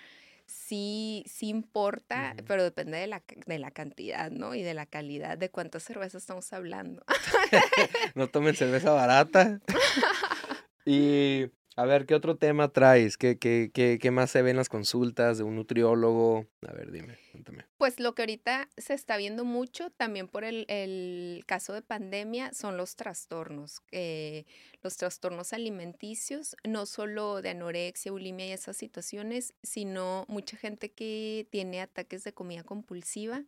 sí, 0.45 1.23
sí 1.27 1.49
importa, 1.49 2.35
pero 2.47 2.63
depende 2.63 2.97
de 2.97 3.07
la, 3.07 3.23
de 3.45 3.59
la 3.59 3.71
cantidad, 3.71 4.31
¿no? 4.31 4.55
Y 4.55 4.63
de 4.63 4.73
la 4.73 4.85
calidad, 4.85 5.37
de 5.37 5.49
cuántas 5.49 5.83
cervezas 5.83 6.23
estamos 6.23 6.51
hablando. 6.53 7.03
no 8.15 8.27
tomen 8.27 8.55
cerveza 8.55 8.91
barata. 8.91 9.59
y 10.85 11.47
a 11.75 11.85
ver, 11.85 12.05
¿qué 12.05 12.15
otro 12.15 12.35
tema 12.35 12.69
traes? 12.69 13.17
¿Qué, 13.17 13.37
qué, 13.37 13.71
qué, 13.73 13.97
qué 14.01 14.11
más 14.11 14.29
se 14.29 14.41
ve 14.41 14.51
en 14.51 14.57
las 14.57 14.67
consultas 14.67 15.37
de 15.37 15.43
un 15.43 15.55
nutriólogo? 15.55 16.45
A 16.67 16.73
ver, 16.73 16.91
dime, 16.91 17.17
cuéntame. 17.31 17.65
Pues 17.77 17.99
lo 17.99 18.13
que 18.13 18.23
ahorita 18.23 18.69
se 18.77 18.93
está 18.93 19.15
viendo 19.17 19.45
mucho, 19.45 19.89
también 19.91 20.27
por 20.27 20.43
el, 20.43 20.65
el 20.67 21.43
caso 21.45 21.73
de 21.73 21.81
pandemia, 21.81 22.53
son 22.53 22.75
los 22.75 22.95
trastornos. 22.95 23.81
Eh, 23.91 24.45
los 24.81 24.97
trastornos 24.97 25.53
alimenticios, 25.53 26.57
no 26.67 26.85
solo 26.85 27.41
de 27.41 27.49
anorexia, 27.51 28.11
bulimia 28.11 28.47
y 28.47 28.51
esas 28.51 28.75
situaciones, 28.75 29.53
sino 29.63 30.25
mucha 30.27 30.57
gente 30.57 30.91
que 30.91 31.47
tiene 31.51 31.81
ataques 31.81 32.23
de 32.23 32.33
comida 32.33 32.63
compulsiva. 32.63 33.43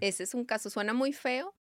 Ese 0.00 0.24
es 0.24 0.34
un 0.34 0.44
caso, 0.44 0.68
suena 0.68 0.92
muy 0.92 1.12
feo, 1.12 1.54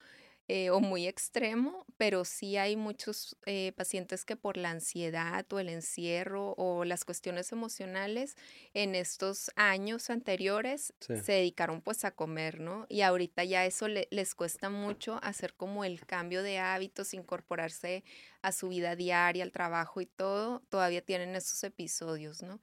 eh, 0.51 0.71
o 0.71 0.79
muy 0.79 1.05
extremo, 1.05 1.85
pero 1.95 2.25
sí 2.25 2.57
hay 2.57 2.75
muchos 2.75 3.37
eh, 3.45 3.71
pacientes 3.77 4.25
que 4.25 4.35
por 4.35 4.57
la 4.57 4.71
ansiedad 4.71 5.45
o 5.53 5.59
el 5.59 5.69
encierro 5.69 6.55
o 6.57 6.85
las 6.85 7.05
cuestiones 7.05 7.51
emocionales 7.51 8.35
en 8.73 8.95
estos 8.95 9.51
años 9.55 10.09
anteriores 10.09 10.91
se 10.99 11.31
dedicaron 11.31 11.81
pues 11.81 12.03
a 12.03 12.09
comer, 12.09 12.59
¿no? 12.59 12.87
Y 12.89 13.01
ahorita 13.01 13.43
ya 13.43 13.63
eso 13.67 13.87
les 13.87 14.33
cuesta 14.33 14.71
mucho 14.71 15.19
hacer 15.21 15.53
como 15.53 15.85
el 15.85 16.03
cambio 16.07 16.41
de 16.41 16.57
hábitos, 16.57 17.13
incorporarse 17.13 18.03
a 18.41 18.51
su 18.51 18.69
vida 18.69 18.95
diaria, 18.95 19.43
al 19.43 19.51
trabajo 19.51 20.01
y 20.01 20.07
todo, 20.07 20.63
todavía 20.69 21.03
tienen 21.03 21.35
esos 21.35 21.63
episodios, 21.63 22.41
¿no? 22.41 22.59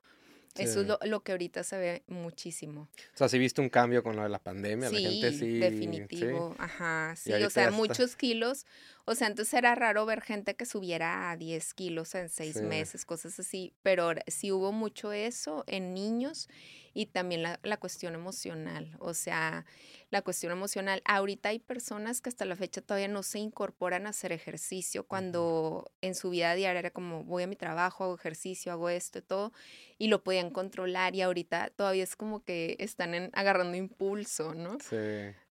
Eso 0.58 0.80
es 0.80 1.08
lo, 1.08 1.20
que 1.20 1.32
ahorita 1.32 1.62
se 1.62 1.78
ve 1.78 2.02
muchísimo. 2.08 2.88
O 3.14 3.16
sea, 3.16 3.28
¿sí 3.28 3.38
viste 3.38 3.60
un 3.60 3.68
cambio 3.68 4.02
con 4.02 4.16
lo 4.16 4.22
de 4.22 4.28
la 4.28 4.38
pandemia? 4.38 4.88
Sí, 4.88 5.00
la 5.00 5.10
gente 5.10 5.32
sí. 5.32 5.58
definitivo. 5.58 6.54
Ajá, 6.58 7.14
sí. 7.16 7.32
O 7.32 7.50
sea, 7.50 7.70
muchos 7.70 8.16
kilos. 8.16 8.66
O 9.08 9.14
sea, 9.14 9.28
entonces 9.28 9.54
era 9.54 9.74
raro 9.76 10.04
ver 10.04 10.20
gente 10.20 10.56
que 10.56 10.66
subiera 10.66 11.30
a 11.30 11.36
10 11.36 11.74
kilos 11.74 12.14
en 12.16 12.28
seis 12.28 12.56
Sí. 12.56 12.62
meses, 12.64 13.04
cosas 13.04 13.38
así, 13.38 13.72
pero 13.82 14.10
sí 14.26 14.50
hubo 14.50 14.72
mucho 14.72 15.12
eso 15.12 15.62
en 15.68 15.94
niños 15.94 16.48
y 16.92 17.06
también 17.06 17.42
la, 17.44 17.60
la 17.62 17.76
cuestión 17.76 18.14
emocional. 18.14 18.96
O 18.98 19.14
sea, 19.14 19.64
la 20.10 20.22
cuestión 20.22 20.50
emocional. 20.50 21.02
Ahorita 21.04 21.50
hay 21.50 21.60
personas 21.60 22.20
que 22.20 22.30
hasta 22.30 22.44
la 22.46 22.56
fecha 22.56 22.82
todavía 22.82 23.06
no 23.06 23.22
se 23.22 23.38
incorporan 23.38 24.06
a 24.06 24.10
hacer 24.10 24.32
ejercicio 24.32 25.06
cuando 25.06 25.92
en 26.00 26.16
su 26.16 26.30
vida 26.30 26.54
diaria 26.54 26.80
era 26.80 26.90
como 26.90 27.22
voy 27.22 27.44
a 27.44 27.46
mi 27.46 27.54
trabajo, 27.56 28.02
hago 28.02 28.16
ejercicio, 28.16 28.72
hago 28.72 28.88
esto 28.88 29.20
y 29.20 29.22
todo, 29.22 29.52
y 29.98 30.08
lo 30.08 30.24
podían 30.24 30.50
controlar 30.50 31.14
y 31.14 31.22
ahorita 31.22 31.70
todavía 31.76 32.02
es 32.02 32.16
como 32.16 32.42
que 32.42 32.74
están 32.80 33.14
en- 33.14 33.30
agarrando 33.34 33.76
impulso, 33.76 34.52
¿no? 34.54 34.78
Sí. 34.80 34.96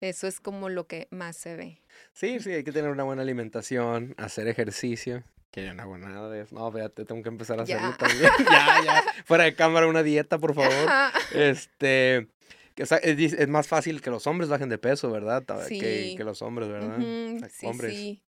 Eso 0.01 0.27
es 0.27 0.39
como 0.39 0.69
lo 0.69 0.87
que 0.87 1.07
más 1.11 1.37
se 1.37 1.55
ve. 1.55 1.81
Sí, 2.13 2.39
sí, 2.39 2.51
hay 2.51 2.63
que 2.63 2.71
tener 2.71 2.89
una 2.91 3.03
buena 3.03 3.21
alimentación, 3.21 4.15
hacer 4.17 4.47
ejercicio. 4.47 5.23
Que 5.51 5.65
yo 5.65 5.73
no 5.73 5.83
hago 5.83 5.97
nada 5.97 6.29
de 6.29 6.41
eso. 6.41 6.55
No, 6.55 6.67
espérate, 6.69 7.05
tengo 7.05 7.21
que 7.21 7.29
empezar 7.29 7.59
a 7.59 7.63
hacerlo 7.63 7.91
Ya. 7.91 7.97
también. 7.97 8.31
ya, 8.51 8.83
ya. 8.85 9.03
Fuera 9.25 9.43
de 9.43 9.53
cámara, 9.53 9.85
una 9.87 10.01
dieta, 10.01 10.39
por 10.39 10.55
favor. 10.55 10.89
Este. 11.35 12.27
que, 12.73 12.83
o 12.83 12.85
sea, 12.85 12.97
es, 12.97 13.47
más 13.47 13.67
fácil 13.67 14.01
que 14.01 14.09
los 14.09 14.25
hombres 14.27 14.49
bajen 14.49 14.69
de 14.69 14.77
peso, 14.77 15.11
¿verdad? 15.11 15.43
Que, 15.67 16.15
los 16.23 16.41
hombres, 16.41 16.69
¿verdad? 16.69 16.97
O 16.99 17.39
sea, 17.39 17.49
sí, 17.49 17.65
hombres. 17.67 17.93
sí. 17.93 18.23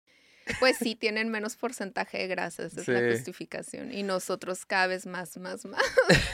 Pues 0.60 0.78
sí, 0.78 0.96
tienen 0.96 1.30
menos 1.30 1.56
porcentaje 1.56 2.18
de 2.18 2.28
grasas, 2.28 2.76
es 2.78 2.88
la 2.88 3.00
Sí. 3.00 3.12
justificación. 3.12 3.94
Y 3.94 4.04
nosotros 4.04 4.66
cada 4.66 4.88
vez 4.88 5.06
más, 5.06 5.38
más, 5.38 5.66
más. 5.66 5.82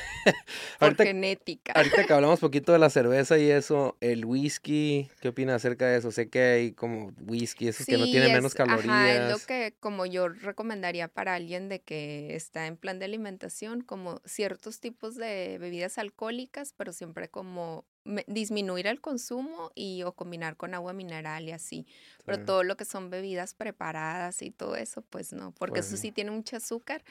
Por 0.80 0.88
Ahorita- 0.90 1.04
genética. 1.06 1.74
Ahorita 1.74 2.06
que 2.06 2.14
hablamos 2.14 2.40
poquito 2.40 2.72
de 2.74 2.80
la 2.80 2.90
cerveza 2.90 3.38
y 3.38 3.50
eso, 3.50 3.98
el 4.02 4.26
whisky, 4.26 5.10
¿qué 5.22 5.30
opinas 5.30 5.56
acerca 5.58 5.88
de 5.88 5.98
eso? 5.98 6.12
Sé 6.12 6.30
que 6.30 6.42
hay 6.42 6.72
como 6.72 7.12
whisky, 7.22 7.68
esos 7.68 7.86
que 7.86 7.98
no 7.98 8.06
Sí, 8.06 8.12
tienen 8.12 8.34
menos 8.34 8.54
es- 8.54 8.60
Ajá, 8.60 8.76
es 8.80 8.86
calorías. 8.86 9.32
lo 9.32 9.46
que 9.46 9.76
como 9.80 10.06
yo 10.06 10.28
recomendaría 10.30 11.08
para 11.08 11.36
alguien 11.36 11.70
de 11.70 11.80
que 11.82 12.36
está 12.36 12.68
en 12.68 12.78
plan 12.78 13.00
de 13.00 13.06
alimentación, 13.06 13.82
como 13.82 14.22
ciertos 14.26 14.80
tipos 14.80 15.16
de 15.16 15.58
bebidas 15.60 15.98
alcohólicas, 15.98 16.74
pero 16.76 16.94
siempre 16.94 17.30
como 17.30 17.86
me- 18.10 18.26
disminuir 18.28 18.88
el 18.88 19.00
consumo 19.02 19.72
y 19.76 20.04
o 20.04 20.12
combinar 20.14 20.58
con 20.58 20.74
agua 20.74 20.94
mineral 20.94 21.48
y 21.48 21.52
así. 21.52 21.86
Pero 22.26 22.44
todo 22.46 22.64
lo 22.64 22.76
que 22.76 22.86
son 22.86 23.10
bebidas 23.10 23.54
preparadas 23.54 24.42
y 24.42 24.52
todo 24.52 24.76
eso, 24.76 25.02
pues 25.02 25.32
no, 25.34 25.52
porque 25.52 25.80
Pues 25.80 25.88
eso 25.88 25.96
no. 25.96 26.02
sí 26.02 26.12
tiene 26.12 26.32
mucho 26.32 26.58
azúcar 26.58 27.04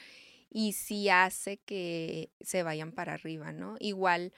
y 0.51 0.73
sí 0.73 1.09
hace 1.09 1.57
que 1.57 2.29
se 2.41 2.63
vayan 2.63 2.91
para 2.91 3.13
arriba, 3.13 3.51
¿no? 3.51 3.75
Igual, 3.79 4.33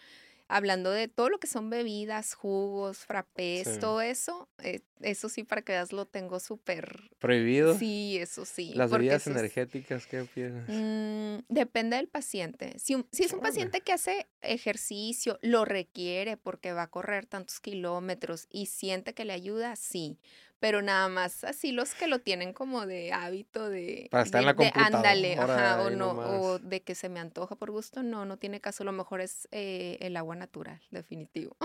hablando 0.51 0.91
de 0.91 1.07
todo 1.07 1.29
lo 1.29 1.39
que 1.39 1.47
son 1.47 1.69
bebidas, 1.69 2.33
jugos, 2.33 2.99
frappés, 3.05 3.67
Sí. 3.75 3.79
todo 3.79 4.01
eso, 4.01 4.49
eh, 4.59 4.81
eso 4.99 5.29
sí 5.29 5.43
para 5.43 5.61
que 5.61 5.71
veas 5.71 5.93
lo 5.93 6.05
tengo 6.05 6.39
súper... 6.39 7.09
¿Prohibido? 7.19 7.77
Sí, 7.77 8.17
eso 8.19 8.45
sí. 8.45 8.73
Las 8.75 8.91
bebidas 8.91 9.21
es- 9.25 9.27
energéticas, 9.35 10.05
¿qué 10.07 10.21
opinas? 10.21 10.65
Mm, 10.67 11.45
depende 11.47 11.95
del 11.95 12.07
paciente. 12.09 12.77
Si, 12.79 12.93
es 13.23 13.33
un 13.33 13.39
paciente 13.39 13.81
que 13.81 13.93
hace 13.93 14.27
ejercicio, 14.41 15.39
lo 15.41 15.65
requiere 15.65 16.37
porque 16.37 16.73
va 16.73 16.83
a 16.83 16.89
correr 16.89 17.25
tantos 17.25 17.59
kilómetros 17.59 18.47
y 18.49 18.65
siente 18.67 19.13
que 19.13 19.25
le 19.25 19.33
ayuda, 19.33 19.75
sí. 19.75 20.19
Pero 20.61 20.83
nada 20.83 21.09
más 21.09 21.43
así 21.43 21.71
los 21.71 21.95
que 21.95 22.05
lo 22.07 22.19
tienen 22.19 22.53
como 22.53 22.85
de 22.85 23.11
hábito 23.11 23.67
de... 23.67 24.07
Para 24.11 24.23
estar 24.23 24.41
en 24.41 24.47
de- 24.47 24.53
la 24.53 24.63
de 24.63 24.71
ándale, 24.75 25.33
ajá, 25.33 25.81
o 25.81 25.89
no, 25.89 26.11
o 26.11 26.59
de 26.59 26.81
que 26.83 26.93
se 26.93 27.09
me 27.09 27.19
antoja 27.19 27.55
por 27.55 27.71
gusto, 27.71 28.03
no, 28.03 28.25
no 28.25 28.37
tiene 28.37 28.61
caso. 28.61 28.83
Lo 28.83 28.91
mejor 28.91 29.21
es 29.21 29.47
eh, 29.51 29.97
el 30.01 30.15
agua 30.15 30.35
natural, 30.35 30.79
definitivo. 30.91 31.57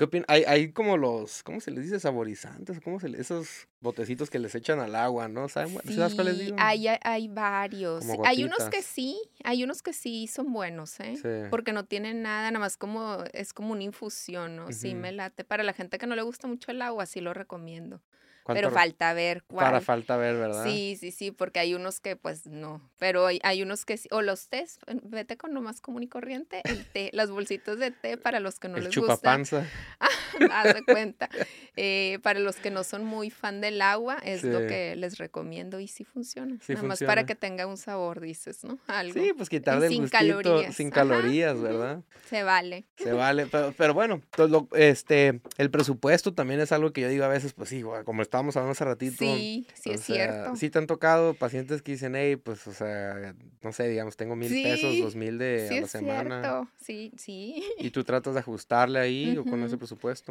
¿Qué 0.00 0.04
opinas? 0.04 0.24
Hay, 0.28 0.44
hay 0.46 0.72
como 0.72 0.96
los, 0.96 1.42
¿cómo 1.42 1.60
se 1.60 1.70
les 1.70 1.84
dice? 1.84 2.00
Saborizantes, 2.00 2.80
¿cómo 2.80 2.98
se 3.00 3.10
le- 3.10 3.20
Esos 3.20 3.68
botecitos 3.80 4.30
que 4.30 4.38
les 4.38 4.54
echan 4.54 4.80
al 4.80 4.94
agua, 4.94 5.28
¿no? 5.28 5.46
¿Saben, 5.50 5.74
cu- 5.74 5.92
¿Sabes 5.92 6.14
cuáles 6.14 6.38
Sí, 6.38 6.44
digo? 6.44 6.56
hay, 6.58 6.88
hay- 6.88 6.98
hay 7.02 7.28
varios. 7.28 8.06
Hay 8.24 8.42
unos 8.44 8.70
que 8.70 8.80
sí, 8.80 9.20
hay 9.44 9.62
unos 9.62 9.82
que 9.82 9.92
sí 9.92 10.26
son 10.26 10.54
buenos, 10.54 10.98
¿eh? 11.00 11.16
Sí. 11.20 11.48
Porque 11.50 11.74
no 11.74 11.84
tienen 11.84 12.22
nada, 12.22 12.50
nada 12.50 12.60
más 12.60 12.78
como, 12.78 13.24
es 13.34 13.52
como 13.52 13.72
una 13.72 13.82
infusión, 13.82 14.56
¿no? 14.56 14.72
Sí, 14.72 14.92
Ujú. 14.92 15.00
me 15.02 15.12
late. 15.12 15.44
Para 15.44 15.64
la 15.64 15.74
gente 15.74 15.98
que 15.98 16.06
no 16.06 16.16
le 16.16 16.22
gusta 16.22 16.48
mucho 16.48 16.70
el 16.70 16.80
agua, 16.80 17.04
sí 17.04 17.20
lo 17.20 17.34
recomiendo. 17.34 18.00
¿Cuánto 18.42 18.60
Pero 18.62 18.70
falta 18.72 19.12
ver 19.12 19.42
Para 19.44 19.70
cuál. 19.70 19.82
falta 19.82 20.16
ver, 20.16 20.36
¿verdad? 20.36 20.64
Sí, 20.64 20.96
sí, 20.98 21.10
sí, 21.10 21.30
porque 21.30 21.60
hay 21.60 21.74
unos 21.74 22.00
que 22.00 22.16
pues 22.16 22.46
no, 22.46 22.80
pero 22.98 23.26
hay, 23.26 23.38
hay 23.42 23.62
unos 23.62 23.84
que 23.84 23.96
sí, 23.96 24.08
o 24.10 24.22
los 24.22 24.48
tés, 24.48 24.78
vete 25.04 25.36
con 25.36 25.52
lo 25.54 25.60
más 25.60 25.80
común 25.80 26.02
y 26.02 26.08
corriente, 26.08 26.62
el 26.64 26.84
té, 26.86 27.10
las 27.12 27.30
bolsitas 27.30 27.78
de 27.78 27.90
té 27.90 28.16
para 28.16 28.40
los 28.40 28.58
que 28.58 28.68
no 28.68 28.78
El 28.78 28.84
les 28.84 28.94
gusta, 28.96 29.14
chupapanza. 29.14 29.66
haz 30.52 30.74
de 30.74 30.82
cuenta. 30.84 31.28
Eh, 31.76 32.18
para 32.22 32.40
los 32.40 32.56
que 32.56 32.70
no 32.70 32.84
son 32.84 33.04
muy 33.04 33.30
fan 33.30 33.60
del 33.60 33.80
agua, 33.82 34.18
es 34.24 34.42
lo 34.44 34.58
que 34.66 34.96
les 34.96 35.18
recomiendo 35.18 35.80
y 35.80 35.88
sí 35.88 36.04
funciona. 36.04 36.56
Sí 36.60 36.74
Nada 36.74 36.86
más 36.86 37.00
para 37.02 37.24
que 37.26 37.34
tenga 37.34 37.66
un 37.66 37.76
sabor, 37.76 38.20
dices, 38.20 38.64
¿no? 38.64 38.78
Algo. 38.86 39.14
Sí, 39.20 39.32
pues 39.36 39.48
quitarle 39.48 39.86
el 39.86 39.92
sin 39.92 40.02
gustito, 40.02 40.18
calorías. 40.18 40.74
sin 40.76 40.90
calorías. 40.90 41.60
¿verdad? 41.60 42.02
Se 42.28 42.42
vale. 42.42 42.84
Se 42.96 43.12
vale, 43.12 43.46
pero, 43.46 43.72
pero 43.76 43.94
bueno, 43.94 44.20
lo- 44.36 44.68
este, 44.74 45.40
el 45.58 45.70
presupuesto 45.70 46.34
también 46.34 46.60
es 46.60 46.72
algo 46.72 46.92
que 46.92 47.00
yo 47.00 47.08
digo 47.08 47.24
a 47.24 47.28
veces, 47.28 47.52
pues 47.52 47.68
sí, 47.68 47.82
como 48.04 48.22
estábamos 48.22 48.56
hablando 48.56 48.72
hace 48.72 48.84
ratito. 48.84 49.16
Sí, 49.24 49.66
sí 49.74 49.90
es 49.90 50.00
sea, 50.02 50.14
cierto. 50.16 50.56
Sí 50.56 50.70
te 50.70 50.78
han 50.78 50.86
tocado 50.86 51.34
pacientes 51.34 51.82
que 51.82 51.92
dicen, 51.92 52.14
hey, 52.14 52.36
pues, 52.36 52.66
o 52.66 52.72
sea, 52.72 53.34
no 53.62 53.72
sé, 53.72 53.88
digamos, 53.88 54.16
tengo 54.16 54.36
mil 54.36 54.52
pesos, 54.62 54.98
dos 55.00 55.14
mil 55.16 55.38
de 55.38 55.66
Sí 55.68 55.76
a 55.76 55.80
la 55.80 55.84
es 55.86 55.90
semana. 55.90 56.40
cierto. 56.42 56.68
Sí, 56.80 57.12
sí. 57.16 57.64
Y 57.78 57.90
tú 57.90 58.04
tratas 58.04 58.34
de 58.34 58.40
ajustarle 58.40 58.98
ahí 58.98 59.36
o 59.38 59.44
con 59.44 59.62
ese 59.62 59.76
Ujú. 59.76 59.80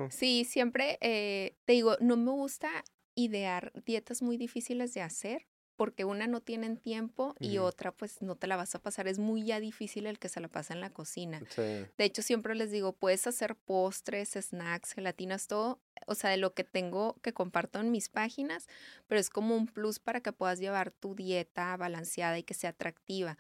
Sí, 0.10 0.46
siempre 0.46 0.98
eh, 1.02 1.56
te 1.66 1.74
digo, 1.74 1.98
no 2.00 2.18
me 2.18 2.32
gusta 2.32 2.70
idear 3.16 3.72
dietas 3.86 4.22
muy 4.22 4.38
difíciles 4.38 4.94
de 4.94 5.02
hacer 5.02 5.48
porque 5.80 6.04
una 6.04 6.28
no 6.28 6.42
tienen 6.42 6.76
tiempo 6.76 7.36
y 7.40 7.58
otra 7.60 7.94
pues 7.94 8.22
no 8.22 8.36
te 8.36 8.48
la 8.48 8.58
vas 8.58 8.76
a 8.76 8.80
pasar. 8.80 9.08
Es 9.08 9.18
muy 9.18 9.46
ya 9.46 9.62
difícil 9.62 10.08
el 10.08 10.20
que 10.20 10.28
se 10.28 10.42
la 10.42 10.50
pasa 10.50 10.74
en 10.74 10.82
la 10.82 10.90
cocina. 10.90 11.40
Sí. 11.48 11.62
De 11.62 12.04
hecho, 12.04 12.22
siempre 12.22 12.54
les 12.54 12.70
digo, 12.70 12.92
puedes 12.92 13.26
hacer 13.28 13.56
postres, 13.56 14.32
snacks, 14.32 14.92
gelatinas, 14.92 15.48
todo, 15.48 15.80
o 16.06 16.16
sea, 16.16 16.32
de 16.32 16.36
lo 16.38 16.54
que 16.54 16.66
tengo 16.66 17.16
que 17.22 17.32
comparto 17.32 17.80
en 17.80 17.92
mis 17.92 18.10
páginas, 18.10 18.68
pero 19.08 19.22
es 19.22 19.30
como 19.30 19.56
un 19.56 19.68
plus 19.68 20.00
para 20.00 20.20
que 20.20 20.34
puedas 20.34 20.60
llevar 20.60 20.92
tu 20.92 21.16
dieta 21.16 21.78
balanceada 21.78 22.38
y 22.38 22.44
que 22.44 22.56
sea 22.56 22.72
atractiva. 22.72 23.38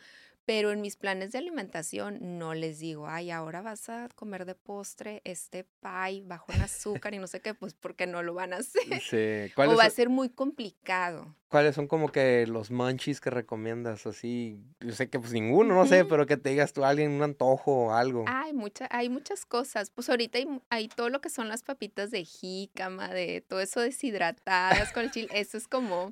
Pero 0.50 0.72
en 0.72 0.82
mis 0.82 0.96
planes 0.96 1.32
de 1.32 1.38
alimentación 1.38 2.40
no 2.40 2.56
les 2.56 2.80
digo, 2.80 3.08
ay, 3.08 3.30
ahora 3.30 3.62
vas 3.62 3.88
a 3.88 4.10
comer 4.16 4.46
de 4.46 4.56
postre 4.56 5.22
este 5.24 5.64
pie 5.80 6.24
bajo 6.26 6.52
en 6.52 6.64
azúcar 6.64 7.14
y 7.14 7.20
no 7.20 7.28
sé 7.28 7.40
qué, 7.40 7.54
pues 7.54 7.76
porque 7.76 8.08
no 8.08 8.24
lo 8.24 8.34
van 8.34 8.54
a 8.54 8.58
hacer. 8.58 9.00
Sí. 9.00 9.52
O 9.52 9.56
¿Cuáles, 9.56 9.78
va 9.78 9.84
a 9.84 9.90
ser 9.92 10.10
muy 10.10 10.28
complicado. 10.30 11.36
cuáles 11.50 11.76
son 11.76 11.88
como 11.88 12.12
que 12.12 12.48
los 12.48 12.72
munchies 12.72 13.22
que 13.22 13.30
recomiendas? 13.30 14.08
Así, 14.08 14.60
yo 14.80 14.92
sé 14.94 15.08
que 15.08 15.20
pues 15.20 15.34
ninguno, 15.34 15.76
no 15.76 15.86
sé, 15.86 16.04
pero 16.04 16.26
que 16.26 16.36
te 16.36 16.50
digas 16.50 16.74
tú 16.74 16.84
a 16.84 16.90
alguien 16.90 17.12
un 17.12 17.22
antojo 17.22 17.86
o 17.86 17.94
algo. 17.94 18.26
Hay, 18.28 18.54
mucha, 18.54 18.88
hay 18.90 19.08
muchas 19.08 19.46
cosas. 19.46 19.92
Pues 19.92 20.10
ahorita 20.10 20.40
hay, 20.40 20.48
hay 20.72 20.88
todo 20.88 21.10
lo 21.10 21.22
que 21.22 21.30
son 21.30 21.48
las 21.48 21.62
papitas 21.62 22.10
de 22.10 22.26
jícama, 22.26 23.10
de 23.10 23.42
todo 23.48 23.60
eso 23.60 23.82
deshidratadas 23.82 24.94
con 24.94 25.04
el 25.04 25.12
chile. 25.12 25.30
Eso 25.32 25.58
es 25.58 25.68
como, 25.68 26.12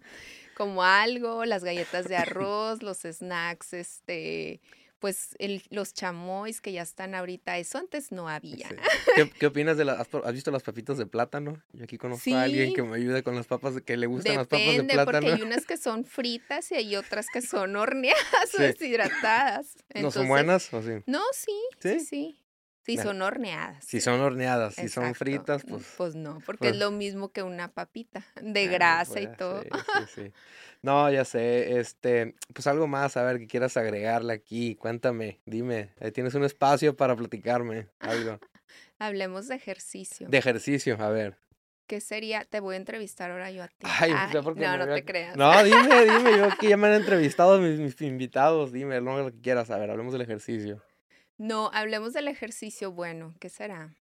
como 0.58 0.84
algo, 0.84 1.46
las 1.46 1.64
galletas 1.64 2.08
de 2.08 2.18
arroz, 2.18 2.82
los 2.82 2.98
snacks, 3.04 3.74
este, 3.74 4.60
pues 4.98 5.36
el- 5.38 5.62
los 5.70 5.94
chamois 5.94 6.62
que 6.62 6.72
ya 6.72 6.82
están 6.82 7.14
ahorita. 7.14 7.60
Eso 7.60 7.78
antes 7.78 8.12
no 8.12 8.28
había. 8.28 8.68
Sí. 8.68 8.76
¿Qué, 9.16 9.30
qué 9.30 9.46
opinas 9.46 9.78
de 9.78 9.86
las, 9.86 10.00
has, 10.12 10.34
visto 10.34 10.50
las 10.50 10.64
papitas 10.64 10.98
de 10.98 11.06
plátano? 11.06 11.62
Yo 11.74 11.84
aquí 11.84 12.00
conozco 12.00 12.34
a 12.34 12.42
alguien 12.42 12.74
que 12.74 12.82
me 12.82 12.96
ayude 12.96 13.22
con 13.22 13.36
las 13.36 13.46
papas, 13.46 13.76
que 13.86 13.98
le 13.98 14.08
gustan 14.08 14.36
las 14.38 14.48
papas 14.48 14.66
de 14.66 14.72
Depende, 14.72 14.96
porque 14.96 15.12
plátano. 15.20 15.36
hay 15.36 15.42
unas 15.44 15.66
que 15.68 15.78
son 15.78 16.04
fritas 16.06 16.72
y 16.72 16.76
hay 16.76 16.96
otras 16.96 17.28
que 17.32 17.44
son 17.44 17.76
horneadas 17.76 18.18
o 18.58 18.62
deshidratadas. 18.62 19.76
¿No 19.94 20.10
son 20.10 20.28
buenas 20.28 20.74
o 20.74 20.82
sí? 20.82 21.04
No, 21.06 21.22
sí, 21.34 21.54
¿Sí? 21.80 22.00
sí, 22.00 22.40
Sí, 22.88 22.96
Nah. 22.96 23.04
son 23.04 23.22
horneadas. 23.22 23.84
Si 23.86 24.00
son 24.02 24.22
horneadas, 24.22 24.74
si 24.76 24.88
son 24.88 25.14
fritas, 25.14 25.64
Mm, 25.66 25.70
pues... 25.70 25.94
Pues 25.98 26.16
no, 26.16 26.40
porque 26.46 26.60
pues- 26.60 26.72
es 26.72 26.78
lo 26.78 26.90
mismo 26.90 27.34
que 27.34 27.44
una 27.44 27.68
papita 27.74 28.26
de 28.42 28.64
ah, 28.64 28.66
no, 28.66 28.72
grasa 28.72 29.20
y 29.20 29.28
pues, 29.28 29.38
todo. 29.38 29.62
Sí, 29.62 29.70
sí, 29.70 30.06
sí. 30.16 30.34
No, 30.82 31.12
ya 31.12 31.26
sé, 31.26 31.80
este, 31.80 32.36
pues 32.54 32.66
algo 32.66 32.88
más, 32.88 33.18
a 33.18 33.24
ver, 33.24 33.40
que 33.40 33.48
quieras 33.48 33.76
agregarle 33.78 34.32
aquí, 34.34 34.76
cuéntame, 34.76 35.42
dime, 35.46 35.92
tienes 36.14 36.34
un 36.36 36.46
espacio 36.46 36.96
para 36.96 37.16
platicarme, 37.16 37.90
algo. 38.00 38.40
Hablemos 39.00 39.48
de 39.48 39.56
ejercicio. 39.56 40.28
De 40.30 40.38
ejercicio, 40.38 40.96
a 41.00 41.10
ver. 41.10 41.38
¿Qué 41.88 42.00
sería? 42.02 42.46
Te 42.46 42.60
voy 42.60 42.76
a 42.76 42.78
entrevistar 42.78 43.32
ahora 43.32 43.50
yo 43.52 43.64
a 43.64 43.68
ti. 43.68 43.76
Ay, 43.84 44.12
Ay, 44.16 44.34
no, 44.34 44.42
no 44.42 44.50
había- 44.84 44.96
te 44.96 45.06
creas. 45.06 45.36
No, 45.36 45.64
dime, 45.64 46.06
dime, 46.06 46.38
yo 46.38 46.46
aquí 46.46 46.68
ya 46.70 46.78
me 46.78 46.88
han 46.88 46.94
entrevistado 46.96 47.60
mis, 47.60 47.80
mis 47.80 48.02
invitados, 48.02 48.72
dime, 48.72 49.00
lo 49.02 49.32
que 49.32 49.42
quieras, 49.42 49.70
a 49.72 49.78
ver, 49.78 49.90
hablemos 49.92 50.14
del 50.14 50.22
ejercicio. 50.22 50.82
No, 51.38 51.70
hablemos 51.74 52.14
del 52.14 52.28
ejercicio 52.28 52.92
bueno. 52.92 53.36
¿Qué 53.40 53.50
será? 53.50 53.96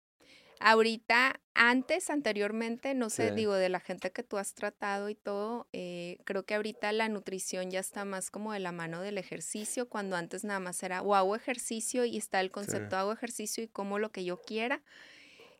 Ahorita, 0.59 1.41
antes, 1.55 2.09
anteriormente, 2.09 2.93
no 2.93 3.09
sé, 3.09 3.29
Sí. 3.29 3.35
digo, 3.35 3.53
de 3.55 3.67
la 3.69 3.79
gente 3.81 4.11
que 4.11 4.23
tú 4.23 4.37
has 4.37 4.53
tratado 4.53 5.09
y 5.09 5.15
todo, 5.15 5.67
eh, 5.73 6.17
creo 6.25 6.45
que 6.45 6.55
ahorita 6.55 6.91
la 6.93 7.09
nutrición 7.09 7.69
ya 7.69 7.79
está 7.81 8.05
más 8.05 8.31
como 8.31 8.53
de 8.53 8.59
la 8.59 8.71
mano 8.71 9.01
del 9.01 9.17
ejercicio, 9.17 9.89
cuando 9.89 10.15
antes 10.15 10.43
nada 10.45 10.59
más 10.61 10.81
era 10.83 11.01
o 11.01 11.15
hago 11.15 11.35
ejercicio 11.35 12.05
y 12.05 12.17
está 12.17 12.39
el 12.39 12.51
concepto 12.51 12.95
hago 12.95 13.11
ejercicio 13.11 13.63
y 13.63 13.67
como 13.67 13.99
lo 13.99 14.11
que 14.11 14.23
yo 14.23 14.41
quiera. 14.41 14.81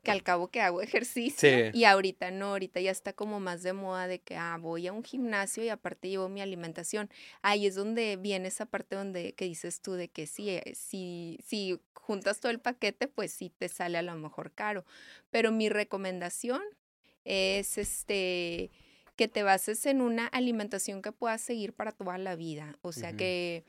Que 0.04 0.12
al 0.12 0.22
cabo 0.22 0.50
que 0.50 0.62
hago 0.62 0.82
ejercicio 0.82 1.72
y 1.74 1.86
ahorita 1.86 2.30
no, 2.30 2.48
ahorita 2.48 2.82
ya 2.82 2.92
está 2.92 3.14
como 3.14 3.40
más 3.40 3.64
de 3.64 3.74
moda 3.74 4.08
de 4.08 4.20
que 4.20 4.36
ah, 4.36 4.58
voy 4.60 4.88
a 4.88 4.94
un 4.94 5.04
gimnasio 5.04 5.64
y 5.64 5.70
aparte 5.70 6.10
llevo 6.10 6.30
mi 6.30 6.42
alimentación. 6.42 7.10
Ahí 7.42 7.66
es 7.66 7.76
donde 7.76 8.18
viene 8.18 8.50
esa 8.50 8.66
parte 8.66 8.96
donde 8.96 9.34
que 9.34 9.46
dices 9.46 9.82
tú 9.82 9.94
de 9.94 10.10
que 10.10 10.28
sí, 10.28 10.50
eh, 10.50 10.74
si, 10.76 11.40
si 11.46 11.80
juntas 11.94 12.42
todo 12.42 12.52
el 12.52 12.60
paquete, 12.60 13.08
pues 13.08 13.32
sí 13.32 13.50
te 13.50 13.70
sale 13.70 13.98
a 13.98 14.02
lo 14.02 14.14
mejor 14.16 14.52
caro. 14.52 14.86
Pero 15.32 15.52
mi 15.52 15.70
recomendación 15.70 16.62
es 17.24 17.78
este 17.78 18.72
que 19.16 19.28
te 19.28 19.44
bases 19.44 19.86
en 19.86 20.02
una 20.02 20.28
alimentación 20.28 21.02
que 21.02 21.12
puedas 21.12 21.42
seguir 21.42 21.74
para 21.74 21.92
toda 21.92 22.18
la 22.18 22.36
vida. 22.36 22.78
O 22.82 22.92
sea, 22.92 23.14
que, 23.14 23.64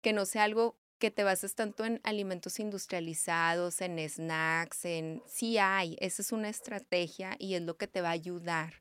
que 0.00 0.12
no 0.12 0.24
sea 0.24 0.44
algo 0.44 0.76
que 0.98 1.10
te 1.10 1.24
bases 1.24 1.54
tanto 1.54 1.84
en 1.84 2.00
alimentos 2.04 2.58
industrializados, 2.58 3.80
en 3.80 3.98
snacks, 4.08 4.84
en... 4.84 5.22
Sí 5.26 5.58
hay, 5.58 5.96
esa 6.00 6.22
es 6.22 6.32
una 6.32 6.48
estrategia 6.48 7.36
y 7.38 7.54
es 7.54 7.62
lo 7.62 7.76
que 7.76 7.86
te 7.86 8.00
va 8.00 8.08
a 8.08 8.12
ayudar 8.12 8.74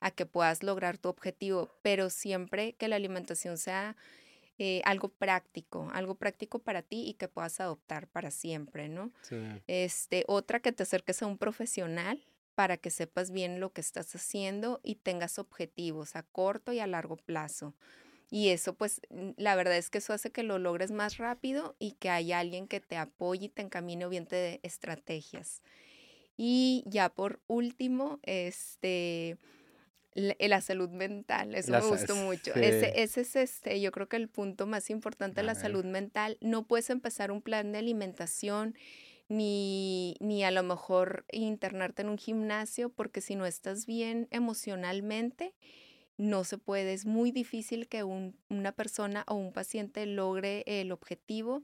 a 0.00 0.10
que 0.10 0.26
puedas 0.26 0.62
lograr 0.62 0.98
tu 0.98 1.08
objetivo, 1.08 1.70
pero 1.82 2.10
siempre 2.10 2.74
que 2.74 2.88
la 2.88 2.96
alimentación 2.96 3.56
sea 3.56 3.96
eh, 4.58 4.82
algo 4.84 5.08
práctico, 5.08 5.88
algo 5.92 6.14
práctico 6.14 6.58
para 6.58 6.82
ti 6.82 7.04
y 7.08 7.14
que 7.14 7.26
puedas 7.26 7.58
adoptar 7.60 8.06
para 8.06 8.30
siempre, 8.30 8.88
¿no? 8.88 9.10
Este, 9.66 10.24
otra 10.28 10.60
que 10.60 10.72
te 10.72 10.82
acerques 10.82 11.22
a 11.22 11.26
un 11.26 11.38
profesional 11.38 12.24
para 12.54 12.76
que 12.76 12.90
sepas 12.90 13.30
bien 13.30 13.58
lo 13.58 13.72
que 13.72 13.80
estás 13.80 14.14
haciendo 14.14 14.80
y 14.84 14.96
tengas 14.96 15.38
objetivos 15.38 16.14
a 16.14 16.22
corto 16.22 16.72
y 16.72 16.80
a 16.80 16.86
largo 16.86 17.16
plazo. 17.16 17.74
Y 18.30 18.48
eso, 18.48 18.74
pues, 18.74 19.00
la 19.36 19.54
verdad 19.54 19.76
es 19.76 19.90
que 19.90 19.98
eso 19.98 20.12
hace 20.12 20.30
que 20.30 20.42
lo 20.42 20.58
logres 20.58 20.90
más 20.90 21.18
rápido 21.18 21.76
y 21.78 21.92
que 21.92 22.10
haya 22.10 22.40
alguien 22.40 22.66
que 22.66 22.80
te 22.80 22.96
apoye 22.96 23.46
y 23.46 23.48
te 23.48 23.62
encamine 23.62 24.06
o 24.06 24.08
bien 24.08 24.26
te 24.26 24.36
dé 24.36 24.60
estrategias. 24.62 25.62
Y 26.36 26.82
ya 26.86 27.10
por 27.10 27.40
último, 27.46 28.18
este, 28.22 29.38
la, 30.14 30.60
salud 30.60 30.90
mental, 30.90 31.54
eso 31.54 31.72
me 31.72 31.80
gustó 31.80 32.16
mucho. 32.16 32.54
Ese, 32.54 33.02
ese, 33.02 33.20
es 33.20 33.36
este, 33.36 33.80
yo 33.80 33.92
creo 33.92 34.08
que 34.08 34.16
el 34.16 34.28
punto 34.28 34.66
más 34.66 34.90
importante 34.90 35.40
de 35.40 35.46
la 35.46 35.54
salud 35.54 35.84
mental. 35.84 36.38
No 36.40 36.66
puedes 36.66 36.90
empezar 36.90 37.30
un 37.30 37.42
plan 37.42 37.72
de 37.72 37.78
alimentación 37.78 38.74
ni, 39.28 40.16
ni 40.20 40.44
a 40.44 40.50
lo 40.50 40.62
mejor 40.62 41.24
internarte 41.30 42.02
en 42.02 42.08
un 42.08 42.18
gimnasio, 42.18 42.90
porque 42.90 43.20
si 43.20 43.36
no 43.36 43.46
estás 43.46 43.86
bien 43.86 44.28
emocionalmente, 44.30 45.54
no 46.16 46.44
se 46.44 46.58
puede, 46.58 46.92
es 46.92 47.06
muy 47.06 47.30
difícil 47.30 47.88
que 47.88 48.04
una 48.04 48.72
persona 48.72 49.24
o 49.28 49.34
un 49.34 49.52
paciente 49.52 50.06
logre 50.06 50.62
el 50.66 50.92
objetivo 50.92 51.62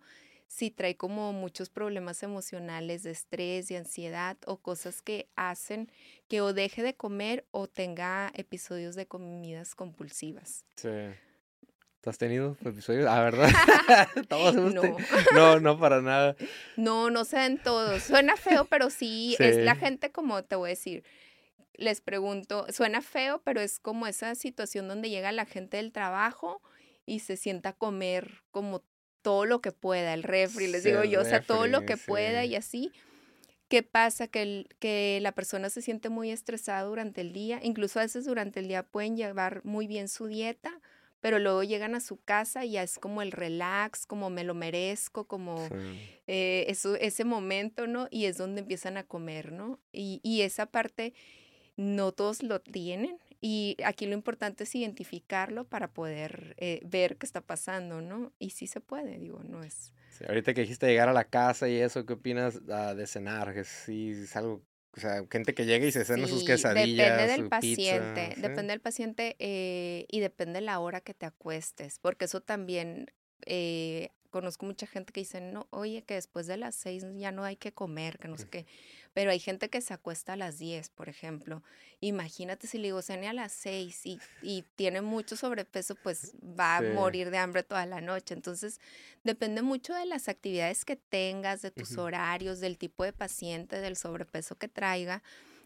si 0.51 0.73
trae 0.73 0.97
como 0.97 1.33
muchos 1.33 1.71
problemas 1.71 2.25
emocionales 2.25 3.05
de 3.05 3.13
estrés, 3.13 3.69
de 3.69 3.77
ansiedad 3.77 4.37
o 4.47 4.57
cosas 4.57 5.01
que 5.01 5.29
hacen 5.37 5.93
que 6.27 6.41
o 6.41 6.53
deje 6.53 6.83
de 6.83 6.95
comer 6.95 7.47
o 7.53 7.69
tenga 7.69 8.33
episodios 8.35 8.97
de 8.97 9.07
comidas 9.07 9.77
compulsivas. 9.77 10.65
Sí. 10.75 10.89
¿Tú 12.01 12.11
has 12.11 12.19
tenido 12.19 12.57
episodios? 12.65 13.07
Ah, 13.09 13.23
¿verdad? 13.23 13.49
no. 14.75 14.97
no, 15.35 15.61
no 15.61 15.79
para 15.79 16.03
nada. 16.03 16.35
No, 16.77 17.11
no 17.11 17.25
sean 17.25 17.59
todos. 17.63 18.03
Suena 18.03 18.37
feo, 18.37 18.65
pero 18.65 18.91
sí, 18.91 19.37
sí, 19.37 19.45
es 19.45 19.59
la 19.59 19.77
gente 19.77 20.11
como 20.11 20.43
te 20.43 20.57
voy 20.57 20.71
a 20.71 20.71
decir 20.71 21.05
les 21.75 22.01
pregunto, 22.01 22.67
suena 22.71 23.03
feo, 23.03 23.41
pero 23.45 23.61
es 23.61 23.79
como 23.79 24.07
esa 24.07 24.35
situación 24.35 24.89
donde 24.89 25.11
llega 25.11 25.33
la 25.33 25.47
gente 25.47 25.77
del 25.77 25.93
trabajo 25.93 26.61
y 27.07 27.21
se 27.21 27.37
sienta 27.37 27.71
a 27.71 27.73
comer 27.73 28.43
como 28.51 28.85
todo 29.23 29.45
lo 29.45 29.61
que 29.61 29.73
pueda, 29.73 30.15
el 30.15 30.23
refri, 30.23 30.67
les 30.67 30.85
digo 30.85 31.05
yo, 31.05 31.21
o 31.21 31.25
sea, 31.25 31.43
todo 31.43 31.67
lo 31.67 31.85
que 31.85 31.97
pueda 31.97 32.45
y 32.45 32.57
así. 32.57 32.93
¿Qué 33.69 33.83
pasa? 33.83 34.27
Que, 34.27 34.43
el, 34.43 34.69
que 34.81 35.21
la 35.23 35.33
persona 35.33 35.71
se 35.71 35.83
siente 35.83 36.09
muy 36.09 36.31
estresada 36.31 36.83
durante 36.83 37.21
el 37.21 37.33
día, 37.33 37.61
incluso 37.63 38.01
a 38.01 38.03
veces 38.03 38.25
durante 38.25 38.61
el 38.61 38.69
día 38.69 38.83
pueden 38.83 39.17
llevar 39.17 39.65
muy 39.65 39.87
bien 39.87 40.09
su 40.09 40.27
dieta, 40.27 40.81
pero 41.21 41.39
luego 41.39 41.63
llegan 41.63 41.95
a 41.95 42.01
su 42.01 42.17
casa 42.17 42.65
y 42.65 42.73
ya 42.73 42.83
es 42.83 42.99
como 42.99 43.23
el 43.23 43.31
relax, 43.31 44.07
como 44.07 44.31
me 44.31 44.43
lo 44.43 44.55
merezco, 44.55 45.29
como 45.29 45.69
eh, 46.27 46.65
eso, 46.69 46.97
ese 46.97 47.25
momento, 47.25 47.87
¿no? 47.87 48.09
Y 48.11 48.25
es 48.25 48.39
donde 48.39 48.63
empiezan 48.63 48.97
a 48.97 49.05
comer, 49.05 49.53
¿no? 49.53 49.79
Y, 49.93 50.21
y 50.25 50.41
esa 50.41 50.67
parte 50.67 51.13
no 51.81 52.13
todos 52.13 52.43
lo 52.43 52.61
tienen 52.61 53.19
y 53.41 53.79
aquí 53.85 54.05
lo 54.05 54.13
importante 54.13 54.65
es 54.65 54.75
identificarlo 54.75 55.65
para 55.65 55.89
poder 55.89 56.55
eh, 56.59 56.81
ver 56.85 57.17
qué 57.17 57.25
está 57.25 57.41
pasando, 57.41 58.03
¿no? 58.03 58.33
Y 58.39 58.51
sí 58.51 58.67
se 58.67 58.81
puede, 58.81 59.19
digo, 59.19 59.43
no 59.45 59.63
es... 59.63 59.95
ahorita 60.29 60.53
que 60.53 60.61
dijiste 60.61 60.87
llegar 60.87 61.09
a 61.09 61.15
la 61.15 61.25
casa 61.25 61.71
y 61.71 61.77
eso, 61.77 62.05
¿qué 62.05 62.13
opinas 62.13 62.61
ah, 62.69 62.95
de 62.95 63.07
cenar? 63.07 63.55
Que 63.55 63.65
sí, 63.65 64.11
es 64.11 64.37
algo, 64.37 64.63
o 64.95 65.01
sea, 65.01 65.25
gente 65.31 65.55
que 65.55 65.65
llega 65.65 65.87
y 65.87 65.93
se 65.93 66.05
cena 66.05 66.27
sus 66.27 66.45
quesadillas, 66.45 67.13
Depende 67.13 67.33
del 67.33 67.49
paciente, 67.49 68.35
depende 68.37 68.73
del 68.73 68.81
paciente 68.81 69.37
eh, 69.39 70.05
y 70.11 70.21
depende 70.21 70.61
de 70.61 70.67
la 70.67 70.81
hora 70.81 71.01
que 71.01 71.15
te 71.15 71.25
acuestes, 71.25 71.99
porque 71.99 72.27
eso 72.27 72.43
también... 72.43 73.11
Eh, 73.47 74.11
conozco 74.31 74.65
mucha 74.65 74.87
gente 74.87 75.13
que 75.13 75.21
dice, 75.21 75.41
no, 75.41 75.67
oye, 75.71 76.03
que 76.03 76.15
después 76.15 76.47
de 76.47 76.57
las 76.57 76.75
seis 76.75 77.05
ya 77.17 77.33
no 77.33 77.43
hay 77.43 77.57
que 77.57 77.73
comer, 77.73 78.19
que 78.19 78.29
no 78.29 78.39
sé 78.39 78.49
qué. 78.49 78.67
Pero 79.21 79.33
hay 79.33 79.39
gente 79.39 79.69
que 79.69 79.83
se 79.83 79.93
acuesta 79.93 80.33
a 80.33 80.37
las 80.37 80.59
10, 80.59 80.89
por 80.89 81.11
ejemplo. 81.11 81.63
Imagínate 82.01 82.67
si 82.67 82.79
le 82.79 82.85
digo, 82.85 83.03
cene 83.03 83.29
a 83.29 83.35
las 83.35 83.53
6 83.53 84.07
y, 84.07 84.19
y 84.41 84.65
tiene 84.77 85.03
mucho 85.03 85.37
sobrepeso, 85.37 85.95
pues 85.95 86.33
va 86.43 86.79
a 86.79 86.81
morir 86.81 87.31
de 87.31 87.37
hambre 87.37 87.63
toda 87.63 87.85
la 87.85 88.01
noche. 88.01 88.33
Entonces, 88.33 88.81
depende 89.23 89.61
mucho 89.61 89.93
de 89.93 90.07
las 90.07 90.31
actividades 90.31 90.87
que 90.87 90.97
tengas, 90.97 91.61
de 91.61 91.71
tus 91.71 91.99
horarios, 91.99 92.61
del 92.61 92.79
tipo 92.79 93.05
de 93.05 93.13
paciente, 93.13 93.83
del 93.83 93.99
sobrepeso 93.99 94.57
que 94.57 94.69
traiga. 94.69 95.23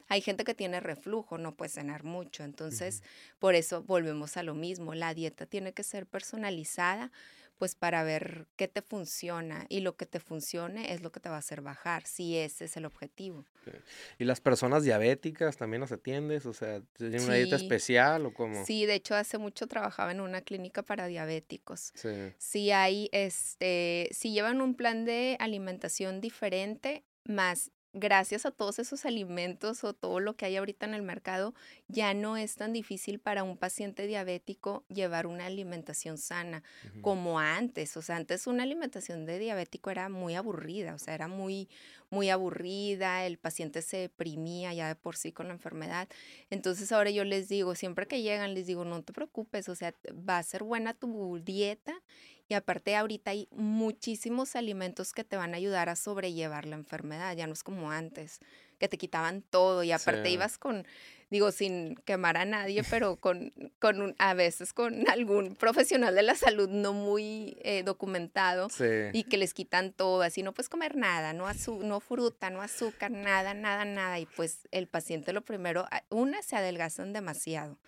Hay 0.08 0.20
gente 0.20 0.42
que 0.42 0.56
tiene 0.56 0.80
reflujo, 0.80 1.38
no 1.38 1.54
puede 1.54 1.68
cenar 1.68 2.02
mucho. 2.02 2.42
Entonces, 2.42 3.04
por 3.38 3.54
eso 3.54 3.84
volvemos 3.84 4.36
a 4.36 4.42
lo 4.42 4.56
mismo. 4.56 4.96
La 4.96 5.14
dieta 5.14 5.46
tiene 5.46 5.72
que 5.72 5.84
ser 5.84 6.06
personalizada 6.06 7.12
pues 7.58 7.74
para 7.74 8.02
ver 8.02 8.46
qué 8.56 8.68
te 8.68 8.82
funciona 8.82 9.66
y 9.68 9.80
lo 9.80 9.96
que 9.96 10.06
te 10.06 10.20
funcione 10.20 10.92
es 10.92 11.02
lo 11.02 11.12
que 11.12 11.20
te 11.20 11.28
va 11.28 11.36
a 11.36 11.38
hacer 11.38 11.60
bajar, 11.60 12.06
si 12.06 12.36
ese 12.36 12.64
es 12.66 12.76
el 12.76 12.84
objetivo. 12.84 13.44
¿Y 14.18 14.24
las 14.24 14.40
personas 14.40 14.82
diabéticas 14.82 15.56
también 15.56 15.80
las 15.80 15.92
atiendes? 15.92 16.46
O 16.46 16.52
sea, 16.52 16.80
¿tienen 16.96 17.22
una 17.22 17.34
dieta 17.34 17.56
especial 17.56 18.26
o 18.26 18.34
cómo? 18.34 18.64
Sí, 18.64 18.86
de 18.86 18.94
hecho 18.94 19.14
hace 19.14 19.38
mucho 19.38 19.66
trabajaba 19.66 20.12
en 20.12 20.20
una 20.20 20.42
clínica 20.42 20.82
para 20.82 21.06
diabéticos. 21.06 21.92
Sí. 21.94 22.32
Sí 22.38 22.70
hay, 22.70 23.08
este, 23.12 24.08
si 24.12 24.32
llevan 24.32 24.60
un 24.60 24.74
plan 24.74 25.04
de 25.04 25.36
alimentación 25.40 26.20
diferente, 26.20 27.04
más 27.24 27.70
gracias 27.94 28.44
a 28.44 28.50
todos 28.50 28.80
esos 28.80 29.06
alimentos 29.06 29.84
o 29.84 29.92
todo 29.94 30.20
lo 30.20 30.36
que 30.36 30.44
hay 30.44 30.56
ahorita 30.56 30.84
en 30.84 30.94
el 30.94 31.02
mercado, 31.02 31.54
ya 31.88 32.12
no 32.12 32.36
es 32.36 32.56
tan 32.56 32.72
difícil 32.72 33.20
para 33.20 33.44
un 33.44 33.56
paciente 33.56 34.06
diabético 34.06 34.84
llevar 34.88 35.26
una 35.26 35.46
alimentación 35.46 36.18
sana 36.18 36.62
como 37.00 37.38
antes. 37.38 37.96
O 37.96 38.02
sea, 38.02 38.16
antes 38.16 38.46
una 38.46 38.64
alimentación 38.64 39.24
de 39.24 39.38
diabético 39.38 39.90
era 39.90 40.08
muy 40.08 40.34
aburrida, 40.34 40.94
o 40.94 40.98
sea, 40.98 41.14
era 41.14 41.28
muy, 41.28 41.68
muy 42.10 42.30
aburrida, 42.30 43.24
el 43.24 43.38
paciente 43.38 43.80
se 43.80 43.96
deprimía 43.98 44.74
ya 44.74 44.88
de 44.88 44.96
por 44.96 45.16
sí 45.16 45.30
con 45.30 45.46
la 45.46 45.54
enfermedad. 45.54 46.08
Entonces 46.50 46.90
ahora 46.90 47.10
yo 47.10 47.24
les 47.24 47.48
digo, 47.48 47.76
siempre 47.76 48.08
que 48.08 48.22
llegan, 48.22 48.54
les 48.54 48.66
digo, 48.66 48.84
no 48.84 49.02
te 49.02 49.12
preocupes, 49.12 49.68
o 49.68 49.74
sea, 49.76 49.94
va 50.28 50.38
a 50.38 50.42
ser 50.42 50.64
buena 50.64 50.94
tu 50.94 51.38
dieta 51.38 51.94
y 52.48 52.54
aparte 52.54 52.94
ahorita 52.94 53.30
hay 53.30 53.48
muchísimos 53.52 54.56
alimentos 54.56 55.12
que 55.12 55.24
te 55.24 55.36
van 55.36 55.54
a 55.54 55.56
ayudar 55.56 55.88
a 55.88 55.96
sobrellevar 55.96 56.66
la 56.66 56.76
enfermedad, 56.76 57.34
ya 57.36 57.46
no 57.46 57.52
es 57.52 57.62
como 57.62 57.90
antes, 57.90 58.40
que 58.78 58.88
te 58.88 58.98
quitaban 58.98 59.42
todo 59.42 59.82
y 59.82 59.92
aparte 59.92 60.28
ibas 60.30 60.58
con, 60.58 60.86
digo, 61.30 61.52
sin 61.52 61.96
quemar 62.04 62.36
a 62.36 62.44
nadie, 62.44 62.82
pero 62.90 63.16
con, 63.16 63.52
con 63.78 64.02
un, 64.02 64.14
a 64.18 64.34
veces 64.34 64.72
con 64.72 65.08
algún 65.10 65.56
profesional 65.56 66.14
de 66.14 66.22
la 66.22 66.34
salud 66.34 66.68
no 66.68 66.92
muy 66.92 67.56
eh, 67.62 67.82
documentado 67.82 68.68
y 69.12 69.24
que 69.24 69.38
les 69.38 69.54
quitan 69.54 69.92
todo, 69.92 70.22
así 70.22 70.42
no 70.42 70.52
puedes 70.52 70.68
comer 70.68 70.96
nada, 70.96 71.32
no, 71.32 71.46
no 71.80 72.00
fruta, 72.00 72.50
no 72.50 72.60
azúcar, 72.60 73.10
nada, 73.10 73.54
nada, 73.54 73.84
nada. 73.84 74.18
Y 74.18 74.26
pues 74.26 74.68
el 74.70 74.86
paciente 74.86 75.32
lo 75.32 75.42
primero, 75.42 75.86
una 76.10 76.42
se 76.42 76.56
adelgazan 76.56 77.12
demasiado 77.12 77.78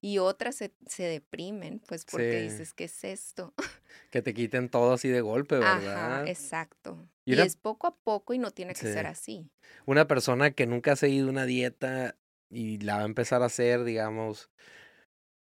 y 0.00 0.18
otras 0.18 0.54
se, 0.54 0.72
se 0.86 1.04
deprimen, 1.04 1.80
pues 1.80 2.04
porque 2.04 2.42
dices, 2.42 2.72
¿qué 2.72 2.84
es 2.84 3.04
esto? 3.04 3.54
Que 4.10 4.22
te 4.22 4.34
quiten 4.34 4.68
todo 4.68 4.92
así 4.92 5.08
de 5.08 5.20
golpe, 5.20 5.58
¿verdad? 5.58 6.20
Ajá, 6.20 6.28
exacto. 6.28 7.08
Y, 7.24 7.38
es 7.38 7.56
poco 7.56 7.86
a 7.88 7.96
poco 7.96 8.34
y 8.34 8.38
no 8.38 8.50
tiene 8.50 8.74
que 8.74 8.80
ser 8.80 9.06
así. 9.06 9.50
Una 9.84 10.06
persona 10.06 10.52
que 10.52 10.66
nunca 10.66 10.92
ha 10.92 10.96
seguido 10.96 11.28
una 11.28 11.44
dieta 11.44 12.16
y 12.50 12.78
la 12.78 12.96
va 12.96 13.02
a 13.02 13.06
empezar 13.06 13.42
a 13.42 13.46
hacer, 13.46 13.84
digamos, 13.84 14.50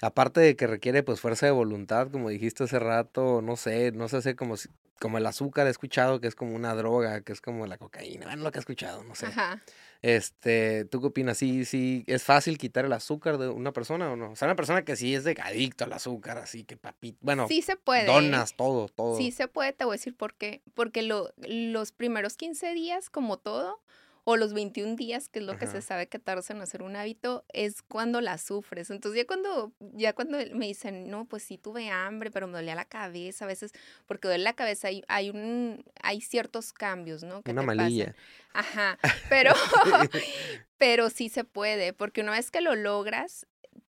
aparte 0.00 0.40
de 0.40 0.56
que 0.56 0.66
requiere 0.66 1.02
pues 1.02 1.20
fuerza 1.20 1.46
de 1.46 1.52
voluntad, 1.52 2.10
como 2.10 2.30
dijiste 2.30 2.64
hace 2.64 2.78
rato, 2.78 3.42
no 3.42 3.56
sé, 3.56 3.92
no 3.92 4.08
sé, 4.08 4.22
sé 4.22 4.36
como, 4.36 4.54
como 5.00 5.18
el 5.18 5.26
azúcar 5.26 5.66
he 5.66 5.70
escuchado 5.70 6.20
que 6.20 6.28
es 6.28 6.34
como 6.34 6.54
una 6.54 6.74
droga, 6.74 7.20
que 7.20 7.32
es 7.32 7.40
como 7.40 7.66
la 7.66 7.78
cocaína, 7.78 8.26
bueno, 8.26 8.42
lo 8.42 8.52
que 8.52 8.58
he 8.58 8.60
escuchado, 8.60 9.04
no 9.04 9.14
sé. 9.14 9.26
Ajá. 9.26 9.62
Este, 10.02 10.84
¿tú 10.84 11.00
qué 11.00 11.06
opinas? 11.08 11.38
¿Sí, 11.38 11.64
sí, 11.64 12.04
es 12.06 12.22
fácil 12.22 12.58
quitar 12.58 12.84
el 12.84 12.92
azúcar 12.92 13.38
de 13.38 13.48
una 13.48 13.72
persona 13.72 14.12
o 14.12 14.16
no? 14.16 14.32
O 14.32 14.36
sea, 14.36 14.46
una 14.46 14.56
persona 14.56 14.84
que 14.84 14.96
sí 14.96 15.14
es 15.14 15.24
de 15.24 15.36
adicto 15.42 15.84
al 15.84 15.92
azúcar, 15.92 16.38
así 16.38 16.64
que 16.64 16.76
papito, 16.76 17.18
bueno, 17.20 17.48
sí 17.48 17.62
se 17.62 17.76
puede. 17.76 18.06
Donas, 18.06 18.54
todo, 18.56 18.88
todo. 18.88 19.16
Sí 19.16 19.30
se 19.30 19.48
puede, 19.48 19.72
te 19.72 19.84
voy 19.84 19.94
a 19.94 19.98
decir 19.98 20.16
por 20.16 20.34
qué. 20.34 20.62
Porque 20.74 21.02
lo, 21.02 21.32
los 21.38 21.92
primeros 21.92 22.36
15 22.36 22.74
días, 22.74 23.10
como 23.10 23.38
todo, 23.38 23.80
o 24.28 24.36
los 24.36 24.54
21 24.54 24.96
días, 24.96 25.28
que 25.28 25.38
es 25.38 25.44
lo 25.44 25.56
que 25.56 25.68
se 25.68 25.80
sabe 25.80 26.08
que 26.08 26.18
tardas 26.18 26.50
en 26.50 26.60
hacer 26.60 26.82
un 26.82 26.96
hábito, 26.96 27.44
es 27.52 27.80
cuando 27.82 28.20
la 28.20 28.38
sufres. 28.38 28.90
Entonces 28.90 29.22
ya 29.22 29.24
cuando, 29.24 29.72
ya 29.78 30.14
cuando 30.14 30.38
me 30.52 30.66
dicen, 30.66 31.08
no, 31.08 31.26
pues 31.26 31.44
sí 31.44 31.58
tuve 31.58 31.90
hambre, 31.90 32.32
pero 32.32 32.48
me 32.48 32.54
dolía 32.54 32.74
la 32.74 32.86
cabeza 32.86 33.44
a 33.44 33.48
veces, 33.48 33.70
porque 34.04 34.26
duele 34.26 34.42
la 34.42 34.54
cabeza, 34.54 34.88
hay, 34.88 35.04
hay, 35.06 35.30
un, 35.30 35.84
hay 36.02 36.20
ciertos 36.20 36.72
cambios, 36.72 37.22
¿no? 37.22 37.42
Que 37.42 37.52
una 37.52 37.62
malilla. 37.62 38.16
Ajá, 38.52 38.98
pero, 39.28 39.52
pero 40.76 41.08
sí 41.08 41.28
se 41.28 41.44
puede, 41.44 41.92
porque 41.92 42.20
una 42.20 42.32
vez 42.32 42.50
que 42.50 42.60
lo 42.60 42.74
logras, 42.74 43.46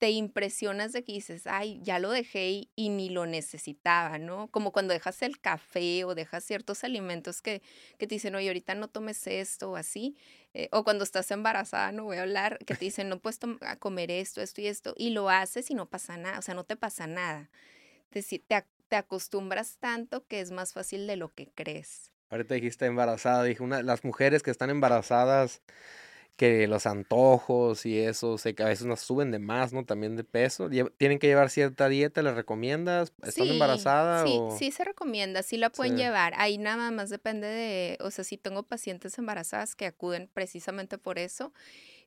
te 0.05 0.11
impresionas 0.11 0.93
de 0.93 1.03
que 1.03 1.15
dices, 1.15 1.47
ay, 1.47 1.81
ya 1.83 1.99
lo 1.99 2.11
dejé 2.11 2.69
y, 2.77 2.89
ni 2.91 3.09
lo 3.09 3.25
necesitaba, 3.25 4.19
¿no? 4.19 4.49
Como 4.49 4.71
cuando 4.71 4.93
dejas 4.93 5.23
el 5.23 5.41
café 5.41 6.05
o 6.05 6.15
dejas 6.15 6.45
ciertos 6.45 6.85
alimentos 6.85 7.41
que, 7.41 7.63
que 7.97 8.07
te 8.07 8.17
dicen, 8.17 8.35
oye, 8.35 8.49
ahorita 8.49 8.75
no 8.75 8.89
tomes 8.89 9.27
esto 9.27 9.71
o 9.71 9.77
así. 9.77 10.15
Eh, 10.53 10.69
o 10.73 10.85
cuando 10.85 11.05
estás 11.05 11.31
embarazada, 11.31 11.91
no 11.91 12.05
voy 12.05 12.19
a 12.19 12.23
hablar, 12.25 12.59
que 12.67 12.75
te 12.75 12.85
dicen, 12.85 13.09
no 13.09 13.19
puedes 13.19 13.41
comer 13.79 14.11
esto, 14.11 14.43
esto 14.43 14.61
y 14.61 14.67
esto. 14.67 14.93
Y 14.99 15.09
lo 15.09 15.31
haces 15.31 15.71
y 15.71 15.75
no 15.75 15.87
pasa 15.87 16.19
nada, 16.19 16.39
o 16.39 16.43
sea, 16.43 16.53
no 16.53 16.65
te 16.65 16.77
pasa 16.77 17.07
nada. 17.07 17.49
Te, 18.11 18.23
te, 18.23 18.65
te 18.89 18.97
acostumbras 18.97 19.79
tanto 19.79 20.27
que 20.27 20.41
es 20.41 20.51
más 20.51 20.75
fácil 20.75 21.07
de 21.07 21.17
lo 21.17 21.33
que 21.33 21.47
crees. 21.47 22.13
Ahorita 22.29 22.57
dijiste 22.57 22.85
embarazada, 22.85 23.43
dije, 23.43 23.63
una, 23.63 23.83
las 23.83 24.05
mujeres 24.05 24.43
que 24.43 24.51
están 24.51 24.69
embarazadas 24.69 25.63
que 26.37 26.67
los 26.67 26.87
antojos 26.87 27.87
y 27.87 27.99
eso, 27.99 28.39
sé 28.39 28.55
que 28.55 28.63
a 28.65 28.67
veces 28.67 28.87
nos 28.87 29.01
suben 29.01 29.31
de 29.31 29.39
más, 29.39 29.73
¿no? 29.73 29.85
También 29.85 30.17
de 30.17 30.25
peso. 30.25 30.69
¿Tienen 30.97 31.19
que 31.19 31.27
llevar 31.27 31.51
cierta 31.51 31.89
dieta? 31.89 32.23
¿Les 32.23 32.35
recomiendas? 32.35 33.13
¿Están 33.23 33.49
embarazadas? 33.49 34.29
Sí, 34.29 34.41
sí 34.59 34.71
se 34.73 34.85
recomienda, 34.85 35.43
sí 35.43 35.57
la 35.57 35.71
pueden 35.71 35.97
llevar. 35.97 36.35
Ahí 36.37 36.59
nada 36.59 36.91
más 36.91 37.11
depende 37.11 37.47
de, 37.47 37.99
o 38.01 38.11
sea, 38.11 38.25
si 38.25 38.37
tengo 38.37 38.65
pacientes 38.65 39.17
embarazadas 39.19 39.77
que 39.77 39.87
acuden 39.87 40.29
precisamente 40.33 40.99
por 40.99 41.19
eso 41.19 41.53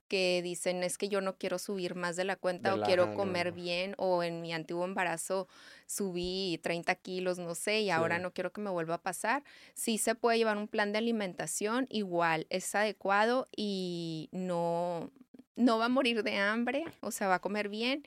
que 0.08 0.42
dicen 0.42 0.84
es 0.84 0.98
que 0.98 1.10
yo 1.10 1.22
no 1.22 1.38
quiero 1.38 1.60
subir 1.60 1.96
más 1.96 2.16
de 2.16 2.24
la 2.24 2.36
cuenta 2.36 2.76
o 2.76 2.82
quiero 2.82 3.14
comer 3.16 3.52
bien 3.52 3.94
o 3.98 4.24
en 4.24 4.42
mi 4.42 4.54
antiguo 4.54 4.86
embarazo 4.86 5.48
subí 5.86 6.60
30 6.64 6.96
kilos, 6.96 7.40
no 7.40 7.56
sé, 7.56 7.82
y 7.82 7.90
ahora 7.90 8.20
no 8.20 8.34
quiero 8.34 8.52
que 8.52 8.62
me 8.62 8.70
vuelva 8.70 8.96
a 8.96 9.02
pasar. 9.02 9.44
Sí 9.74 9.98
se 9.98 10.16
puede 10.16 10.38
llevar 10.38 10.58
un 10.58 10.68
plan 10.68 10.92
de 10.92 10.98
alimentación, 10.98 11.88
igual 11.90 12.46
es 12.50 12.74
adecuado 12.76 13.48
y 13.56 14.30
no, 14.32 15.12
no 15.56 15.78
va 15.78 15.86
a 15.86 15.90
morir 15.90 16.24
de 16.24 16.38
hambre, 16.38 16.84
o 17.02 17.12
sea, 17.12 17.28
va 17.28 17.36
a 17.36 17.42
comer 17.42 17.70
bien 17.70 18.04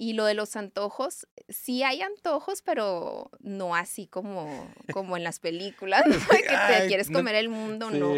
y 0.00 0.12
lo 0.12 0.26
de 0.26 0.34
los 0.34 0.54
antojos, 0.54 1.26
sí 1.48 1.82
hay 1.82 2.02
antojos, 2.02 2.62
pero 2.62 3.32
no 3.40 3.74
así 3.74 4.06
como, 4.06 4.72
como 4.92 5.16
en 5.16 5.24
las 5.24 5.40
películas, 5.40 6.06
¿no? 6.06 6.14
que 6.30 6.78
te 6.78 6.86
quieres 6.86 7.10
comer 7.10 7.34
el 7.34 7.48
mundo, 7.48 7.90
no. 7.90 8.14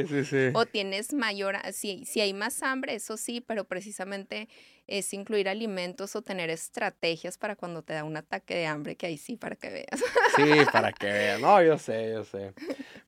O 0.52 0.66
tienes 0.66 1.14
mayor, 1.14 1.56
si, 1.72 2.04
si 2.04 2.20
hay 2.20 2.34
más 2.34 2.62
hambre, 2.62 2.96
eso 2.96 3.16
sí, 3.16 3.40
pero 3.40 3.64
precisamente 3.64 4.50
es 4.88 5.14
incluir 5.14 5.48
alimentos 5.48 6.14
o 6.16 6.20
tener 6.20 6.50
estrategias 6.50 7.38
para 7.38 7.56
cuando 7.56 7.80
te 7.82 7.94
da 7.94 8.04
un 8.04 8.18
ataque 8.18 8.54
de 8.54 8.66
hambre, 8.66 8.96
que 8.96 9.06
ahí 9.06 9.16
sí, 9.16 9.36
para 9.36 9.56
que 9.56 9.70
veas. 9.70 10.04
Sí, 10.36 10.66
para 10.70 10.92
que 10.92 11.06
veas. 11.06 11.40
No, 11.40 11.62
yo 11.62 11.78
sé, 11.78 12.12
yo 12.12 12.24
sé. 12.24 12.52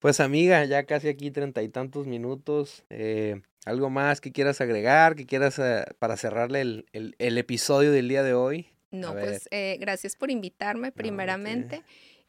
Pues 0.00 0.18
amiga, 0.18 0.64
ya 0.64 0.84
casi 0.84 1.08
aquí 1.08 1.30
treinta 1.30 1.62
y 1.62 1.68
tantos 1.68 2.06
minutos. 2.06 2.84
Eh, 2.88 3.42
¿Algo 3.64 3.90
más 3.90 4.20
que 4.20 4.32
quieras 4.32 4.60
agregar, 4.60 5.14
que 5.14 5.24
quieras 5.24 5.58
eh, 5.58 5.84
para 5.98 6.16
cerrarle 6.16 6.60
el, 6.60 6.86
el, 6.92 7.38
episodio 7.38 7.92
del 7.92 8.08
día 8.08 8.24
de 8.24 8.34
hoy? 8.34 8.66
No, 8.90 9.12
pues 9.12 9.48
eh, 9.52 9.76
gracias 9.80 10.16
por 10.16 10.30
invitarme 10.30 10.90
primeramente. 10.90 11.84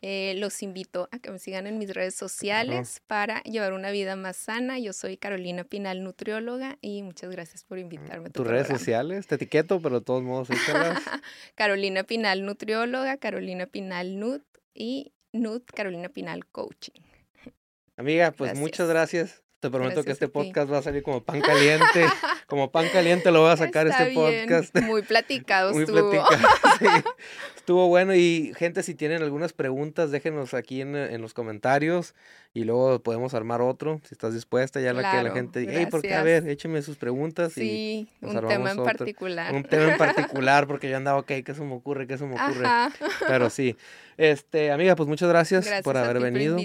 Eh, 0.05 0.35
los 0.37 0.61
invito 0.61 1.07
a 1.11 1.19
que 1.19 1.31
me 1.31 1.39
sigan 1.39 1.65
en 1.65 1.77
mis 1.77 1.93
redes 1.93 2.13
sociales 2.13 3.01
para 3.07 3.41
llevar 3.43 3.73
una 3.73 3.89
vida 3.89 4.15
más 4.15 4.35
sana. 4.35 4.77
Yo 4.77 4.93
soy 4.93 5.17
Carolina 5.17 5.63
Pinal, 5.63 6.03
nutrióloga, 6.03 6.77
y 6.81 7.01
muchas 7.01 7.31
gracias 7.31 7.63
por 7.63 7.79
invitarme. 7.79 8.29
¿Tus 8.29 8.45
redes 8.45 8.67
sociales? 8.67 9.27
Te 9.27 9.35
etiqueto, 9.35 9.81
pero 9.81 9.99
de 10.01 10.05
todos 10.05 10.21
modos. 10.21 10.49
Carolina 11.55 12.03
Pinal, 12.03 12.45
nutrióloga, 12.45 13.17
Carolina 13.17 13.65
Pinal, 13.65 14.19
nut, 14.19 14.43
y 14.73 15.13
nut, 15.31 15.65
Carolina 15.71 16.09
Pinal, 16.09 16.45
coaching. 16.47 17.01
Amiga, 17.95 18.31
pues 18.31 18.57
muchas 18.59 18.89
gracias 18.89 19.42
te 19.63 19.69
prometo 19.69 20.03
que 20.03 20.11
este 20.11 20.27
podcast 20.27 20.69
va 20.69 20.79
a 20.79 20.81
salir 20.81 21.03
como 21.03 21.23
pan 21.23 21.39
caliente. 21.39 22.05
como 22.47 22.69
pan 22.69 22.89
caliente 22.91 23.31
lo 23.31 23.41
voy 23.41 23.51
a 23.51 23.55
sacar 23.55 23.87
este 23.87 24.11
podcast. 24.13 24.77
Muy 24.81 25.03
platicado 25.03 25.71
Muy 25.71 25.83
estuvo. 25.83 26.11
Platicado, 26.11 27.03
Estuvo 27.63 27.87
bueno 27.87 28.13
y 28.13 28.51
gente, 28.57 28.83
si 28.83 28.93
tienen 28.93 29.21
algunas 29.21 29.53
preguntas, 29.53 30.11
déjenos 30.11 30.53
aquí 30.53 30.81
en, 30.81 30.97
en, 30.97 31.21
los 31.21 31.33
comentarios 31.33 32.13
y 32.53 32.65
luego 32.65 33.01
podemos 33.01 33.33
armar 33.35 33.61
otro, 33.61 34.01
si 34.03 34.15
estás 34.15 34.33
dispuesta, 34.33 34.81
ya 34.81 34.91
la 34.91 35.09
que 35.09 35.23
la 35.23 35.31
gente 35.31 35.61
diga, 35.61 35.71
hey, 35.73 35.87
porque 35.89 36.13
a 36.13 36.23
ver, 36.23 36.45
écheme 36.49 36.81
sus 36.81 36.97
preguntas. 36.97 37.53
Sí, 37.53 38.09
un 38.19 38.45
tema 38.49 38.71
en 38.71 38.83
particular. 38.83 39.55
Un 39.55 39.63
tema 39.63 39.93
en 39.93 39.97
particular, 39.97 40.67
porque 40.67 40.89
yo 40.89 40.97
andaba, 40.97 41.19
ok, 41.19 41.31
¿qué 41.45 41.53
se 41.55 41.61
me 41.61 41.73
ocurre? 41.73 42.05
¿Qué 42.05 42.17
se 42.17 42.25
me 42.25 42.33
ocurre? 42.33 42.67
Pero 43.29 43.49
sí. 43.49 43.77
Este, 44.17 44.69
amiga, 44.73 44.97
pues 44.97 45.07
muchas 45.07 45.29
gracias, 45.29 45.65
por 45.83 45.95
haber 45.95 46.19
venido. 46.19 46.57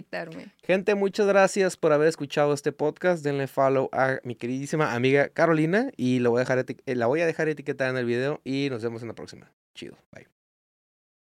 Gente, 0.65 0.97
muchas 0.97 1.29
gracias 1.29 1.77
por 1.77 1.93
haber 1.93 2.09
escuchado 2.09 2.53
este 2.53 2.73
podcast. 2.73 3.23
Denle 3.23 3.47
follow 3.47 3.89
a 3.93 4.19
mi 4.25 4.35
queridísima 4.35 4.95
amiga 4.95 5.29
Carolina 5.29 5.93
y 5.97 6.19
lo 6.19 6.33
voy 6.33 6.39
a 6.39 6.41
dejar 6.41 6.67
eh, 6.67 6.97
la 6.97 7.07
voy 7.07 7.21
a 7.21 7.27
dejar 7.27 7.49
etiquetada 7.49 7.91
en 7.91 7.99
el 7.99 8.05
video 8.05 8.41
y 8.43 8.67
nos 8.69 8.83
vemos 8.83 9.03
en 9.03 9.07
la 9.07 9.15
próxima. 9.15 9.53
Chido. 9.77 9.97
Bye. 10.11 10.38